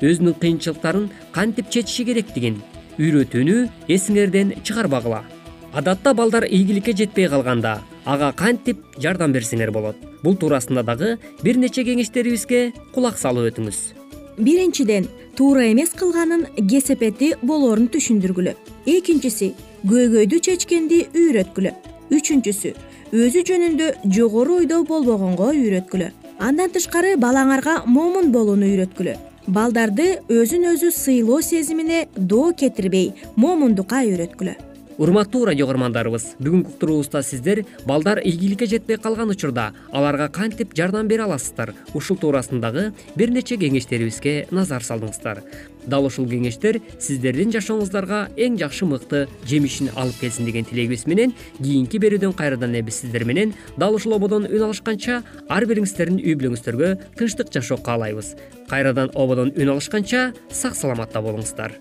Өзүнүн 0.05 0.37
кыйынчылыктарын 0.41 1.09
кантип 1.33 1.71
чечиши 1.71 2.05
керектигин 2.05 2.61
үйрөтүүнү 2.99 3.89
эсиңерден 3.89 4.53
чыгарбагыла 4.63 5.25
адатта 5.73 6.15
балдар 6.15 6.45
ийгиликке 6.45 6.93
жетпей 6.93 7.29
калганда 7.29 7.79
ага 8.05 8.33
кантип 8.37 8.85
жардам 8.99 9.33
берсеңер 9.33 9.73
болот. 9.73 9.97
Бул 10.23 10.37
туурасында 10.37 10.85
дагы 10.85 11.19
бир 11.43 11.57
нече 11.57 11.85
кеңештерибизге 11.85 12.73
кулак 12.95 13.19
салып 13.19 13.51
өтүңүз 13.53 14.04
биринчиден 14.39 15.07
туура 15.37 15.71
эмес 15.73 15.91
кылганын 15.99 16.47
кесепети 16.71 17.35
болоорун 17.43 17.89
түшүндүргүлө. 17.93 18.55
Экинчиси 18.87 19.55
көйгөйдү 19.87 20.41
чечкенди 20.47 21.01
үйрөткүлө. 21.15 21.73
Үчүнчүсү 22.15 22.75
өзү 23.13 23.45
жөнүндө 23.49 23.89
жогору 24.17 24.61
ойдо 24.61 24.83
болбогонго 24.85 25.53
үйрөткүлө. 25.55 26.11
Андан 26.39 26.71
тышкары 26.75 27.17
балаңарга 27.17 27.83
момун 27.87 28.33
болууну 28.35 28.67
үйрөткүлө. 28.67 29.17
Балдарды 29.47 30.21
өзүн 30.29 30.71
өзү 30.75 30.93
сыйлоо 30.93 31.41
сезимине 31.43 32.07
доо 32.17 32.53
кетирбей 32.53 33.13
момундукка 33.37 34.05
үйрөткүлө 34.05 34.74
урматтуу 34.99 35.45
радио 35.49 35.67
каармандарыбыз 35.67 36.37
бүгүнкү 36.39 36.71
уктуруубузда 36.75 37.23
сиздер 37.27 37.65
балдар 37.87 38.21
ийгиликке 38.23 38.67
жетпей 38.71 38.97
калган 38.97 39.31
учурда 39.31 39.73
аларга 39.91 40.29
кантип 40.29 40.75
жардам 40.77 41.09
бере 41.09 41.25
аласыздар? 41.25 41.75
Ушул 41.95 42.17
туурасындагы 42.17 42.93
бир 43.17 43.31
нече 43.31 43.57
кеңештерибизге 43.57 44.47
назар 44.51 44.83
салдыңыздар. 44.87 45.43
Дал 45.87 46.07
ушул 46.07 46.29
кеңештер 46.31 46.79
сиздердин 46.99 47.51
жашооңуздарга 47.55 48.29
эң 48.37 48.59
жакшы 48.61 48.87
мыкты 48.87 49.27
жемишин 49.49 49.91
алып 49.97 50.21
келсин 50.21 50.47
деген 50.47 50.65
тилегибиз 50.69 51.07
менен 51.11 51.35
кийинки 51.59 51.99
берүүдөн 51.99 52.37
кайрадан 52.39 52.71
эле 52.71 52.85
биз 52.87 53.03
сиздер 53.03 53.25
менен 53.25 53.55
дал 53.77 53.95
ушул 53.99 54.15
ободон 54.15 54.47
үн 54.47 54.69
алышканча 54.69 55.23
ар 55.49 55.67
бириңиздердин 55.67 56.23
үй 56.23 56.39
бүлөңүздөргө 56.39 56.95
тынчтык 57.19 57.53
жашоо 57.53 57.83
каалайбыз. 57.83 58.37
Кайрадан 58.71 59.11
ободон 59.15 59.53
үн 59.57 59.75
алышканча 59.75 60.33
сак 60.51 60.79
саламатта 60.79 61.21
болуңуздар 61.21 61.81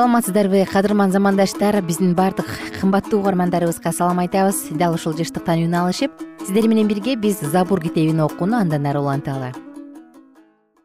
саламатсыздарбы? 0.00 0.64
Кадырман 0.64 1.12
замандаштар 1.12 1.82
биздин 1.84 2.14
баардык 2.14 2.48
кымбаттуу 2.80 3.20
угармандарыбызга 3.20 3.92
салам 3.92 4.20
айтабыз. 4.20 4.70
Дал 4.70 4.94
ушул 4.94 5.12
жыштыктан 5.12 5.60
үн 5.66 5.74
алышып 5.76 6.14
сиздер 6.40 6.68
менен 6.68 6.88
бирге 6.88 7.16
биз 7.20 7.40
забур 7.40 7.82
китебин 7.82 8.22
окууну 8.24 8.56
андан 8.56 8.86
ары 8.86 9.00
уланталы 9.00 9.52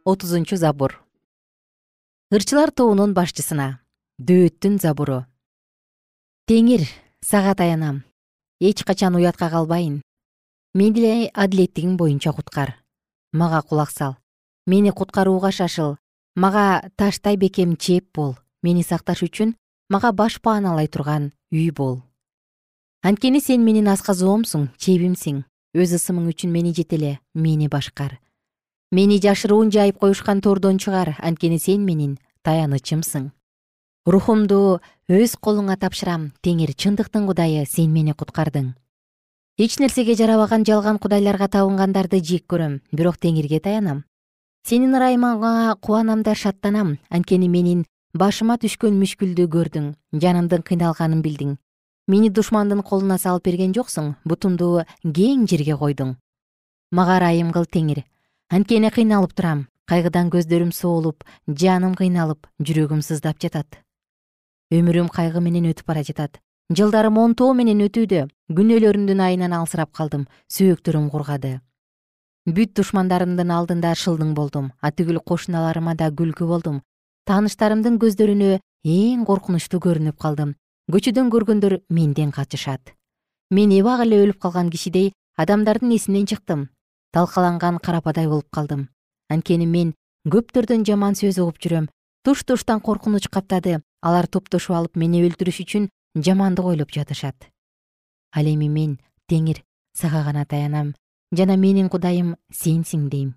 отузунчу 0.03 0.57
забур. 0.57 0.99
Ырчылар 2.29 2.75
тобунун 2.75 3.13
башчысына. 3.15 3.79
Дөөттүн 4.19 4.81
забуру. 4.83 5.23
Теңир 6.51 6.83
сага 7.23 7.55
таянам 7.55 8.03
эч 8.59 8.83
качан 8.83 9.15
уятка 9.15 9.49
калбайын. 9.49 10.01
Мени 10.73 11.31
адилеттигиң 11.31 11.95
боюнча 11.95 12.33
куткар. 12.33 12.75
Мага 13.31 13.61
кулак 13.61 13.91
сал. 13.91 14.17
Мени 14.67 14.91
куткарууга 14.91 15.51
шашыл. 15.51 15.95
Мага 16.35 16.89
таштай 16.97 17.37
бекем 17.37 17.77
чеп 17.77 18.11
бол 18.13 18.35
мени 18.65 18.83
сакташ 18.83 19.21
үчүн 19.27 19.53
мага 19.93 20.11
баш 20.11 20.41
пааналай 20.41 20.89
турган 20.89 21.31
үй 21.53 21.69
бол. 21.69 22.01
Анткени 23.05 23.39
сен 23.39 23.61
менин 23.61 23.91
асказоомсуң 23.93 24.71
чебимсиң 24.81 25.43
өз 25.77 25.91
ысымың 25.99 26.29
үчүн 26.31 26.49
мени 26.49 26.71
жетеле 26.73 27.19
мени 27.33 27.67
башкар. 27.69 28.17
Мени 28.91 29.19
жашыруун 29.21 29.69
жайып 29.75 29.99
коюшкан 30.01 30.41
тордон 30.41 30.79
чыгар 30.81 31.13
анткени 31.19 31.59
сен 31.59 31.85
менин 31.85 32.17
таянычымсың. 32.47 33.29
Рухумду 34.05 34.79
өз 35.09 35.35
колуңа 35.41 35.77
тапшырам 35.81 36.31
теңир 36.45 36.73
чындыктын 36.73 37.25
кудайы 37.29 37.65
сен 37.69 37.93
мени 37.93 38.13
куткардың. 38.17 38.73
Эч 39.57 39.79
нерсеге 39.79 40.15
жарабаган 40.19 40.65
жалган 40.67 40.97
кудайларга 40.99 41.47
табынгандарды 41.47 42.21
жек 42.23 42.45
көрөм 42.49 42.79
бирок 42.91 43.17
теңирге 43.17 43.61
таянам. 43.63 44.03
Сенин 44.67 44.97
ырайымыңа 44.97 45.75
кубанам 45.81 46.23
да 46.23 46.35
шаттанам 46.35 46.97
анткени 47.09 47.47
менин 47.47 47.85
башыма 48.15 48.55
түшкөн 48.55 48.95
мүшкүлдү 48.95 49.45
көрдүң 49.51 49.87
жанымдын 50.23 50.61
кыйналганын 50.67 51.21
билдиң. 51.23 51.55
Мени 52.07 52.29
душмандын 52.31 52.83
колуна 52.87 53.17
салып 53.19 53.43
берген 53.49 53.73
жоксуң 53.75 54.13
бутумду 54.23 54.85
кең 55.03 55.43
жерге 55.51 55.75
койдуң. 55.81 56.13
Мага 56.95 57.17
ырайым 57.19 57.51
кыл 57.51 57.67
теңир. 57.67 58.05
Анткени 58.47 58.93
кыйналып 58.95 59.35
турам 59.35 59.65
кайгыдан 59.91 60.31
көздөрүм 60.31 60.71
соолуп 60.71 61.27
жаным 61.49 61.97
кыйналып 61.99 62.47
жүрөгүм 62.63 63.03
сыздап 63.03 63.41
жатат. 63.43 63.81
Өмүрүм 64.71 65.11
кайгы 65.11 65.43
менен 65.43 65.67
өтүп 65.73 65.91
бара 65.91 66.05
жатат. 66.07 66.39
Жылдарым 66.71 67.19
онтоо 67.19 67.51
менен 67.53 67.83
өтүүдө 67.83 68.29
күнөөлөрүмдүн 68.55 69.27
айынан 69.27 69.59
алсырап 69.59 69.91
калдым 69.91 70.27
сөөктөрүм 70.55 71.11
кургады. 71.11 71.59
Бүт 72.47 72.77
душмандарымдын 72.79 73.51
алдында 73.51 73.91
шылдың 73.97 74.33
болдум 74.37 74.71
атүгүл 74.81 75.19
кошуналарыма 75.19 75.95
да 75.99 76.09
күлкү 76.09 76.47
болдум 76.47 76.83
тааныштарымдын 77.29 77.97
көздөрүнө 78.01 78.59
эң 78.97 79.25
коркунучтуу 79.25 79.81
көрүнүп 79.81 80.19
калдым. 80.21 80.53
Көчөдөн 80.91 81.31
көргөндөр 81.33 81.81
менден 81.89 82.31
качышат 82.31 82.93
мен 83.49 83.71
эбак 83.71 84.01
эле 84.05 84.21
өлүп 84.23 84.39
калган 84.41 84.69
кишидей 84.69 85.13
адамдардын 85.37 85.93
эсинен 85.95 86.25
чыктым. 86.25 86.69
Талкаланган 87.13 87.79
карападай 87.79 88.27
болуп 88.27 88.49
калдым. 88.51 88.89
Анткени 89.29 89.65
мен 89.65 89.93
көптөрдөн 90.27 90.85
жаман 90.85 91.15
сөз 91.15 91.39
угуп 91.39 91.59
жүрөм. 91.61 91.87
Туш 92.23 92.43
туштан 92.43 92.81
коркунуч 92.81 93.29
каптады. 93.29 93.81
Алар 94.01 94.27
топтошуп 94.27 94.75
алып 94.75 94.97
мени 94.97 95.23
өлтүрүш 95.25 95.61
үчүн 95.63 95.89
жамандык 96.17 96.65
ойлоп 96.65 96.91
жатышат. 96.91 97.49
Ал 98.33 98.45
эми 98.45 98.69
мен 98.69 98.99
теңир 99.29 99.63
сага 99.93 100.23
гана 100.23 100.45
таянам. 100.45 100.93
Жана 101.31 101.57
менин 101.57 101.89
кудайым 101.89 102.35
сенсиң 102.51 103.09
дейм. 103.09 103.35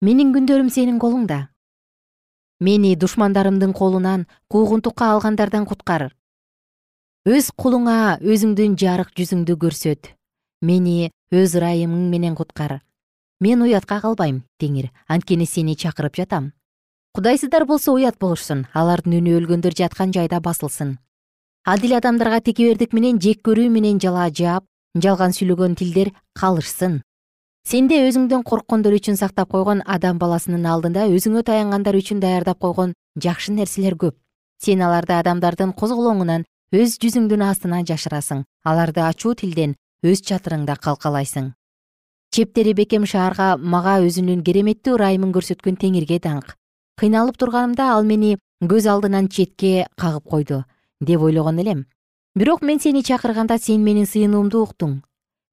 Менин 0.00 0.32
күндөрүм 0.34 0.70
сенин 0.70 0.98
колуңда 0.98 1.51
мени 2.62 2.94
душмандарымдын 2.94 3.72
колунан 3.72 4.26
куугунтукка 4.48 5.10
алгандардан 5.12 5.66
куткар. 5.66 6.12
Өз 7.26 7.50
кулуңа 7.58 8.18
өзүңдүн 8.22 8.78
жарык 8.78 9.10
жүзүңдү 9.18 9.58
көрсөт. 9.64 10.14
Мени 10.62 11.10
өз 11.34 11.56
ырайымың 11.58 12.08
менен 12.14 12.38
куткар. 12.38 12.80
Мен 13.42 13.62
уятка 13.66 13.98
калбайм 14.00 14.44
теңир. 14.62 14.92
Анткени 15.08 15.46
сени 15.46 15.74
чакырып 15.74 16.14
жатам. 16.14 16.52
Кудайсыздар 17.14 17.66
болсо 17.66 17.92
уят 17.92 18.18
болушсун. 18.18 18.66
Алардын 18.72 19.18
үнү 19.18 19.38
өлгөндөр 19.40 19.74
жаткан 19.74 20.14
жайда 20.14 20.40
басылсын. 20.40 20.98
Адил 21.66 21.98
адамдарга 21.98 22.40
текебердик 22.40 22.92
менен 22.92 23.18
жек 23.18 23.42
көрүү 23.42 23.70
менен 23.70 23.98
жала 23.98 24.30
жаап 24.30 24.64
жалган 24.94 25.34
сүйлөгөн 25.34 25.74
тилдер 25.78 26.14
калышсын 26.38 27.02
сенде 27.62 28.00
өзүңдөн 28.08 28.42
корккондор 28.42 28.94
үчүн 28.96 29.16
сактап 29.16 29.52
койгон 29.54 29.82
адам 29.86 30.18
баласынын 30.18 30.66
алдында 30.66 31.06
өзүңө 31.14 31.44
таянгандар 31.46 31.96
үчүн 31.96 32.20
даярдап 32.20 32.58
койгон 32.58 32.94
жакшы 33.16 33.52
нерселер 33.54 33.94
көп. 33.94 34.16
Сен 34.58 34.82
аларды 34.82 35.14
адамдардын 35.14 35.72
козголоңунан 35.78 36.44
өз 36.74 36.98
жүзүңдүн 37.02 37.44
астына 37.46 37.82
жашырасың. 37.86 38.44
Аларды 38.64 39.02
ачуу 39.06 39.34
тилден 39.38 39.76
өз 40.02 40.22
чатырыңда 40.26 40.76
калкалайсың. 40.82 41.52
Чептери 42.32 42.74
бекем 42.74 43.06
шаарга 43.06 43.56
мага 43.56 43.98
өзүнүн 44.02 44.42
кереметтүү 44.42 44.96
ырайымын 44.96 45.34
көрсөткөн 45.36 45.78
теңирге 45.78 46.18
даңк. 46.18 46.56
Кыйналып 46.98 47.38
турганымда 47.38 47.92
ал 47.94 48.04
мени 48.04 48.38
көз 48.62 48.88
алдынан 48.88 49.28
четке 49.28 49.86
кагып 49.96 50.24
койду 50.24 50.64
деп 51.00 51.20
ойлогон 51.20 51.58
элем. 51.58 51.86
Бирок 52.34 52.62
мен 52.62 52.80
сени 52.80 53.02
чакырганда 53.02 53.58
сен 53.58 53.84
менин 53.84 54.06
сыйынуумду 54.06 54.64
уктуң. 54.64 55.02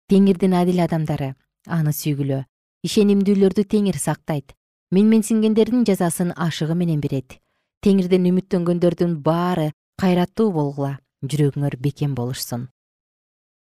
Теңирдин 0.10 0.56
адил 0.56 0.80
адамдары 0.86 1.36
аны 1.68 1.92
сүйгүлө. 1.92 2.46
Ишенимдүүлөрдү 2.86 3.66
теңир 3.68 3.98
сактайт. 4.00 4.56
Менменсингендердин 4.92 5.84
жазасын 5.86 6.32
ашыгы 6.36 6.76
менен 6.76 7.02
берет. 7.02 7.40
Теңирден 7.84 8.26
үмүттөнгөндөрдүн 8.32 9.20
баары 9.24 9.72
кайраттуу 10.00 10.52
болгула. 10.52 11.00
Жүрөгүңөр 11.24 11.76
бекем 11.84 12.16
болушсун. 12.16 12.70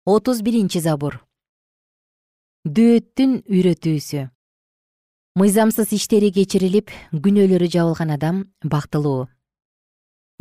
Отуз 0.06 0.42
биринчи 0.44 0.82
забур. 0.84 1.22
Дөөттүн 2.68 3.44
үйрөтүүсү. 3.48 4.28
Мыйзамсыз 5.40 5.94
иштери 5.96 6.34
кечирилип 6.36 6.92
күнөөлөрү 7.14 7.70
жабылган 7.72 8.12
адам 8.12 8.42
бактылуу. 8.64 9.30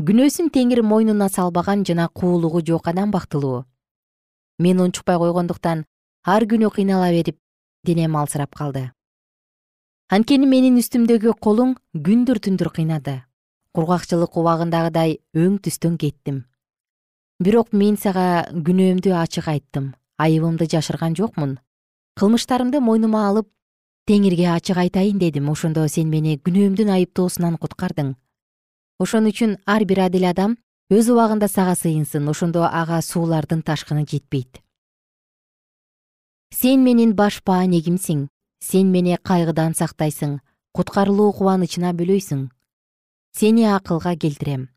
Күнөөсүн 0.03 0.51
теңир 0.55 0.83
мойнуна 0.83 1.29
салбаган 1.31 1.85
жана 1.87 2.09
куулугу 2.09 2.65
жок 2.67 2.89
адам 2.91 3.13
бактылуу. 3.15 3.65
Мен 4.59 4.81
унчукпай 4.83 5.19
койгондуктан 5.19 5.85
ар 6.25 6.45
күнү 6.45 6.71
кыйнала 6.75 7.11
берип 7.11 7.39
денем 7.85 8.17
алсырап 8.17 8.55
калды. 8.55 8.91
Анткени 10.09 10.47
менин 10.49 10.79
үстүмдөгү 10.81 11.35
колуң 11.45 11.75
күндүр 11.93 12.41
түндүр 12.41 12.71
кыйнады. 12.73 13.23
Кургакчылык 13.77 14.37
убагындагыдай 14.41 15.19
өң 15.37 15.59
түстөн 15.63 15.99
кеттим. 16.01 16.47
Бирок 17.39 17.73
мен 17.73 17.97
сага 17.97 18.49
күнөөмдү 18.51 19.13
ачык 19.15 19.49
айттым. 19.53 19.93
Айыбымды 20.19 20.67
жашырган 20.67 21.15
жокмун. 21.15 21.59
Кылмыштарымды 22.19 22.81
мойнума 22.81 23.29
алып 23.29 23.51
теңирге 24.09 24.49
ачык 24.55 24.81
айтайын 24.81 25.19
дедим. 25.21 25.51
Ошондо 25.53 25.87
сен 25.89 26.09
мени 26.09 26.39
күнөөмдүн 26.41 26.91
айыптоосунан 26.97 27.59
куткардың. 27.61 28.15
Ошон 28.99 29.29
үчүн 29.31 29.59
ар 29.67 29.85
бир 29.85 30.07
адил 30.09 30.25
адам 30.25 30.57
өз 30.91 31.13
убагында 31.13 31.49
сага 31.53 31.77
сыйынсын. 31.77 32.27
Ошондо 32.29 32.65
ага 32.65 33.03
суулардын 33.03 33.63
ташкыны 33.63 34.09
жетпейт 34.09 34.65
сен 36.51 36.83
менин 36.83 37.15
баш 37.15 37.43
паанегимсиң. 37.45 38.27
Сен 38.61 38.91
мени 38.91 39.17
кайгыдан 39.23 39.75
сактайсың. 39.79 40.39
Куткарылуу 40.75 41.33
кубанычына 41.33 41.93
бөлөйсүң. 41.95 42.49
Сени 43.37 43.67
акылга 43.69 44.17
келтирем. 44.17 44.69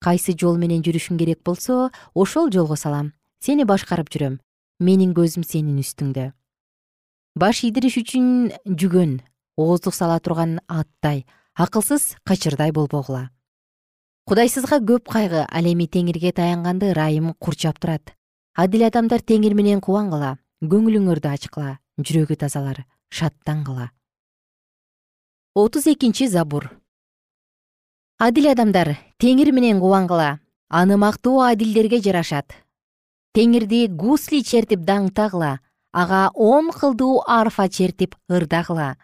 Кайсы 0.00 0.32
жол 0.38 0.56
менен 0.56 0.82
жүрүшүң 0.86 1.18
керек 1.18 1.42
болсо 1.44 1.90
ошол 2.14 2.50
жолго 2.50 2.76
салам. 2.76 3.12
Сени 3.40 3.64
башкарып 3.64 4.08
жүрөм. 4.08 4.38
Менин 4.80 5.12
көзүм 5.14 5.44
сенин 5.44 5.80
үстүңдө. 5.82 6.30
Баш 7.36 7.64
ийдириш 7.64 7.98
үчүн 8.00 8.52
жүгөн. 8.64 9.20
Ооздук 9.56 9.94
сала 9.94 10.20
турган 10.20 10.60
аттай. 10.68 11.26
Акылсыз 11.54 12.16
качырдай 12.24 12.72
болбогула. 12.72 13.30
Кудайсызга 14.26 14.80
көп 14.80 15.08
кайгы 15.12 15.44
ал 15.48 15.68
эми 15.68 15.86
теңирге 15.86 16.32
таянганды 16.32 16.90
ырайым 16.92 17.34
курчап 17.38 17.78
турат. 17.78 18.16
Адил 18.54 18.84
адамдар 18.88 19.20
теңир 19.20 19.54
менен 19.54 19.80
кубангыла 19.80 20.36
көңүлүңөрдү 20.64 21.28
ачкыла 21.34 21.76
жүрөгү 22.00 22.40
тазалар 22.40 22.84
шаттангыла 23.10 23.90
отуз 25.56 25.86
экинчи 25.86 26.26
забур. 26.28 26.68
Адил 28.20 28.50
адамдар 28.50 28.98
теңир 29.16 29.52
менен 29.56 29.80
кубангыла. 29.80 30.38
Аны 30.68 30.98
мактоо 31.00 31.46
адилдерге 31.46 32.00
жарашат. 32.04 32.52
Теңирди 33.32 33.86
гусли 33.88 34.42
чертип 34.44 34.82
даңктагыла 34.84 35.58
ага 35.92 36.28
он 36.34 36.68
кылдуу 36.72 37.22
арфа 37.26 37.68
чертип 37.68 38.16
ырдагыла 38.28 38.96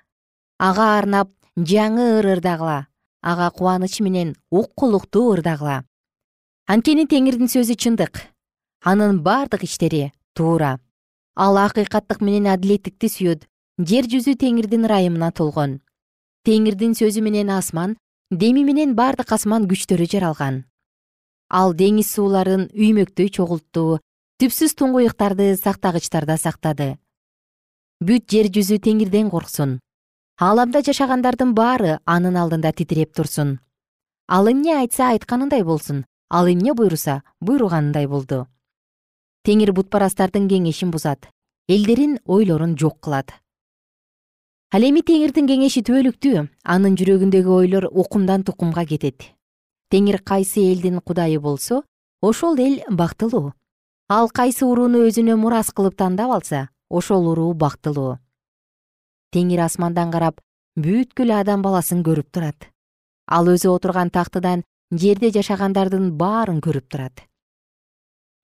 ага 0.59 0.87
арнап 0.99 1.31
жаңы 1.57 2.19
ыр 2.19 2.29
ырдагыла 2.35 2.87
ага 3.23 3.51
кубаныч 3.51 4.01
менен 4.01 4.35
уккулукту 4.51 5.25
ырдагыла 5.33 5.85
анткени 6.67 7.07
теңирдин 7.07 7.49
сөзү 7.49 7.77
чындык. 7.77 8.21
Анын 8.85 9.23
бардык 9.23 9.65
иштери 9.65 10.13
туура 10.35 10.81
ал 11.35 11.57
акыйкаттык 11.57 12.21
менен 12.21 12.47
адилеттикти 12.53 13.09
сүйөт. 13.09 13.47
Жер 13.81 14.05
жүзү 14.05 14.37
теңирдин 14.37 14.85
ырайымына 14.85 15.33
толгон. 15.33 15.81
Теңирдин 16.45 16.93
сөзү 16.93 17.23
менен 17.25 17.49
асман 17.51 17.97
деми 18.31 18.65
менен 18.65 18.95
бардык 18.95 19.33
асман 19.33 19.67
күчтөрү 19.71 20.09
жаралган. 20.13 20.65
Ал 21.49 21.73
деңиз 21.73 22.13
сууларын 22.13 22.69
үймөктөй 22.73 23.33
чогултту 23.33 24.01
түпсүз 24.41 24.77
туңгуюктарды 24.77 25.57
сактагычтарда 25.57 26.37
сактады. 26.37 26.99
Бүт 28.03 28.29
жер 28.29 28.53
жүзү 28.53 28.81
теңирден 28.85 29.31
корксун. 29.31 29.79
Ааламда 30.41 30.83
жашагандардын 30.85 31.55
баары 31.55 31.99
анын 32.05 32.37
алдында 32.37 32.73
титиреп 32.73 33.15
турсун. 33.15 33.61
Ал 34.29 34.51
эмне 34.51 34.77
айтса 34.77 35.13
айтканындай 35.13 35.63
болсун. 35.63 36.05
Ал 36.29 36.49
эмне 36.49 36.75
буйруса 36.75 37.23
буйруганындай 37.41 38.07
болду 38.07 38.47
теңир 39.47 39.73
бутпарастардын 39.75 40.49
кеңешин 40.49 40.91
бузат. 40.91 41.29
Элдерин 41.69 42.19
ойлорун 42.27 42.77
жок 42.79 43.01
кылат. 43.01 43.33
Ал 44.73 44.83
эми 44.87 45.03
теңирдин 45.03 45.49
кеңеши 45.51 45.83
түбөлүктүү. 45.87 46.47
Анын 46.65 46.97
жүрөгүндөгү 46.97 47.55
ойлор 47.55 47.89
укумдан 47.91 48.45
тукумга 48.45 48.87
кетет. 48.87 49.33
Теңир 49.91 50.23
кайсы 50.25 50.63
элдин 50.73 51.01
кудайы 51.01 51.41
болсо 51.41 51.83
ошол 52.23 52.59
эл 52.59 52.81
бактылуу. 52.89 53.53
Ал 54.09 54.31
кайсы 54.31 54.65
урууну 54.65 55.07
өзүнө 55.09 55.37
мурас 55.37 55.73
кылып 55.73 55.97
тандап 55.97 56.31
алса 56.31 56.69
ошол 56.89 57.29
уруу 57.33 57.53
бактылуу. 57.55 58.19
Теңир 59.33 59.67
асмандан 59.67 60.11
карап 60.13 60.41
бүткүл 60.77 61.33
адам 61.37 61.63
баласын 61.63 62.03
көрүп 62.05 62.31
турат. 62.33 62.69
Ал 63.27 63.49
өзү 63.49 63.69
отурган 63.73 64.11
тактыдан 64.11 64.65
жерде 64.91 65.31
жашагандардын 65.33 66.13
баарын 66.17 66.61
көрүп 66.61 66.89
турат. 66.89 67.25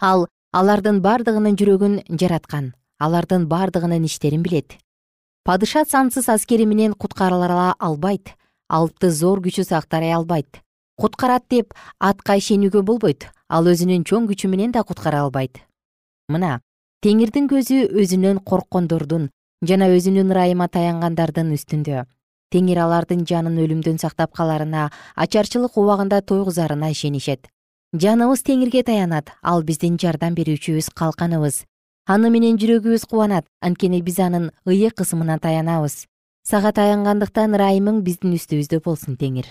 Ал 0.00 0.28
алардын 0.56 1.02
бардыгынын 1.04 1.56
жүрөгүн 1.60 1.96
жараткан 2.20 2.70
алардын 3.04 3.44
бардыгынын 3.50 4.04
иштерин 4.08 4.42
билет. 4.42 4.78
Падыша 5.44 5.84
сансыз 5.84 6.28
аскери 6.28 6.64
менен 6.64 6.94
куткарыла 6.94 7.74
албайт 7.78 8.32
алыпты 8.68 9.10
зор 9.10 9.42
күчү 9.44 9.64
сактай 9.64 10.12
албайт. 10.12 10.62
Куткарат 10.96 11.44
деп 11.50 11.74
атка 12.00 12.38
ишенүүгө 12.40 12.82
болбойт 12.82 13.28
ал 13.48 13.68
өзүнүн 13.68 14.06
чоң 14.08 14.24
күчү 14.30 14.48
менен 14.48 14.72
да 14.72 14.84
куткара 14.84 15.20
албайт. 15.26 15.60
Мына 16.32 16.60
теңирдин 17.04 17.48
көзү 17.52 17.84
өзүнөн 17.92 18.40
корккондордун 18.40 19.28
жана 19.60 19.90
өзүнүн 19.92 20.32
ырайыма 20.32 20.68
таянгандардын 20.72 21.52
үстүндө. 21.52 22.06
Теңир 22.48 22.80
алардын 22.86 23.26
жанын 23.28 23.60
өлүмдөн 23.60 24.00
сактап 24.00 24.32
каларына 24.32 24.88
ачарчылык 25.14 25.76
убагында 25.76 26.22
тойгузарына 26.24 26.88
ишенишет 26.96 27.52
жаныбыз 27.96 28.42
теңирге 28.44 28.82
таянат 28.84 29.30
ал 29.40 29.62
биздин 29.64 29.96
жардам 29.96 30.34
берүүчүбүз 30.36 30.90
калканыбыз. 30.92 31.64
Аны 32.04 32.28
менен 32.28 32.58
жүрөгүбүз 32.60 33.06
кубанат 33.08 33.46
анткени 33.64 34.02
биз 34.04 34.18
анын 34.20 34.50
ыйык 34.68 34.98
кысымына 35.00 35.38
таянабыз. 35.40 36.04
Сага 36.44 36.72
таянгандыктан 36.76 37.56
ырайымың 37.56 38.02
биздин 38.04 38.36
үстүбүздө 38.36 38.82
болсун 38.84 39.16
теңир. 39.16 39.48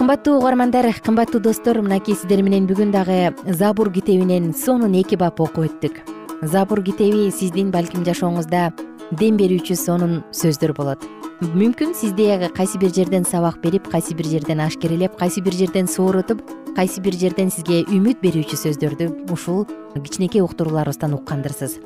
Кымбаттуу 0.00 0.38
угармандар 0.38 0.88
кымбаттуу 1.04 1.40
достор 1.40 1.82
мынакей 1.82 2.16
сиздер 2.16 2.40
менен 2.40 2.64
бүгүн 2.64 2.88
дагы 2.88 3.36
забур 3.52 3.92
китебинен 3.92 4.54
сонун 4.54 4.96
эки 4.96 5.16
бап 5.20 5.40
окуп 5.40 5.68
өттүк. 5.68 6.00
Забур 6.40 6.80
китеби 6.80 7.28
сиздин 7.30 7.68
балким 7.70 8.04
жашооңузда 8.04 8.70
дем 9.12 9.36
берүүчү 9.38 9.76
сонун 9.78 10.22
сөздөр 10.34 10.72
болот. 10.74 11.02
Мүмкүн 11.40 11.92
сизде 11.94 12.50
кайсы 12.56 12.78
бир 12.78 12.90
жерден 12.94 13.24
сабак 13.24 13.60
берип 13.62 13.86
кайсы 13.92 14.14
бир 14.16 14.26
жерден 14.26 14.60
ашкерелеп 14.60 15.18
кайсы 15.20 15.42
бир 15.44 15.54
жерден 15.54 15.86
сооротуп 15.86 16.42
кайсы 16.76 17.00
бир 17.00 17.14
жерден 17.14 17.50
сизге 17.50 17.84
үмүт 17.84 18.22
берүүчү 18.24 18.56
сөздөрдү 18.56 19.10
ушул 19.32 19.66
кичинекей 19.94 20.42
уктурууларыбыздан 20.42 21.14
уккандырсыз. 21.14 21.78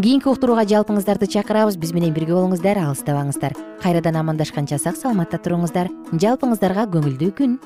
Кийинки 0.00 0.30
уктурууга 0.30 0.64
жалпыңыздарды 0.64 1.28
чакырабыз. 1.28 1.76
Биз 1.76 1.92
менен 1.92 2.14
бирге 2.16 2.32
болуңуздар 2.32 2.78
алыстабаңыздар. 2.80 3.52
Кайрадан 3.82 4.16
амандашканча 4.16 4.78
сак 4.80 4.96
саламатта 4.96 5.36
туруңуздар. 5.36 5.90
Жалпыңыздарга 6.16 6.86
көңүлдүү 6.94 7.34
күн 7.36 7.58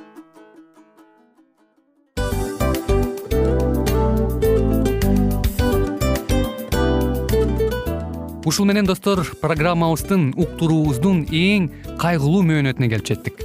ушул 8.47 8.65
менен 8.65 8.87
достор 8.87 9.25
программабыздын 9.41 10.29
уктуруубуздун 10.39 11.25
эң 11.35 11.67
кайгылуу 11.99 12.45
мөөнөтүнө 12.47 12.89
келип 12.93 13.09
жеттик. 13.11 13.43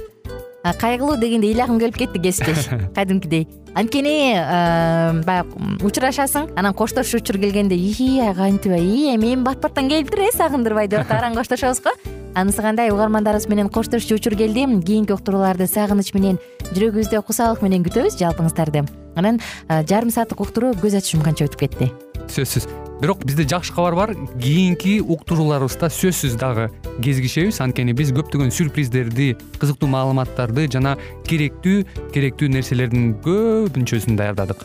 Кайгылуу 0.62 1.16
дегенде 1.18 1.50
ыйлагым 1.50 1.80
келип 1.82 1.98
кетти 1.98 2.22
кесиптеш. 2.22 2.68
Кадимкидей. 2.94 3.48
Анткени 3.74 4.14
баягы 5.26 5.82
учурашасың 5.82 6.52
анан 6.60 6.76
коштошуу 6.78 7.18
учур 7.18 7.40
келгенде 7.42 7.74
ии 7.74 8.20
кантип 8.36 8.76
ии 8.78 9.14
эми 9.16 9.34
бат 9.42 9.58
баттан 9.64 9.88
келиптир 9.88 10.28
э 10.28 10.30
сагындырбай 10.36 10.88
деп 10.88 11.00
атып 11.02 11.18
араң 11.18 11.34
коштошобуз 11.40 11.80
го 11.82 11.96
анысы 12.34 12.62
кандай 12.62 12.92
угармандарыбыз 12.92 13.48
менен 13.48 13.70
коштошчу 13.70 14.20
учур 14.20 14.36
келди 14.36 14.66
кийинки 14.84 15.12
уктурууларды 15.12 15.66
сагыныч 15.66 16.12
менен 16.14 16.38
жүрөгүбүздө 16.72 17.22
кусалык 17.26 17.62
менен 17.64 17.84
күтөбүз 17.86 18.18
жалпыңыздарды. 18.20 18.86
Анан 19.16 19.40
жарым 19.68 20.12
сааттык 20.12 20.40
уктуруу 20.40 20.72
көз 20.80 20.96
ачып 20.98 21.18
жумганча 21.18 21.48
өтүп 21.48 21.66
кетти. 21.66 21.90
Сөзсүз. 22.32 22.68
Бирок 23.02 23.24
бизде 23.26 23.44
жакшы 23.48 23.74
кабар 23.74 23.96
бар. 23.98 24.12
Кийинки 24.40 25.00
уктурууларыбызда 25.00 25.90
сөзсүз 25.92 26.36
дагы 26.40 26.68
кезигишебиз. 27.02 27.60
Анткени 27.60 27.92
биз 27.98 28.12
көптөгөн 28.14 28.54
сюрприздерди 28.54 29.34
кызыктуу 29.58 29.90
маалыматтарды 29.90 30.68
жана 30.70 30.94
керектүү 31.28 31.82
керектүү 32.14 32.52
нерселердин 32.54 33.12
көпүнчөсүн 33.26 34.16
даярдадык 34.16 34.64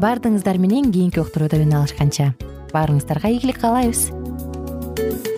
баардыгыңыздар 0.00 0.56
менен 0.56 0.88
кийинки 0.94 1.20
октурудөн 1.20 1.74
алышканча. 1.76 2.32
Баарыңыздарга 2.72 3.28
ийгилик 3.34 3.60
каалайбыз. 3.60 5.29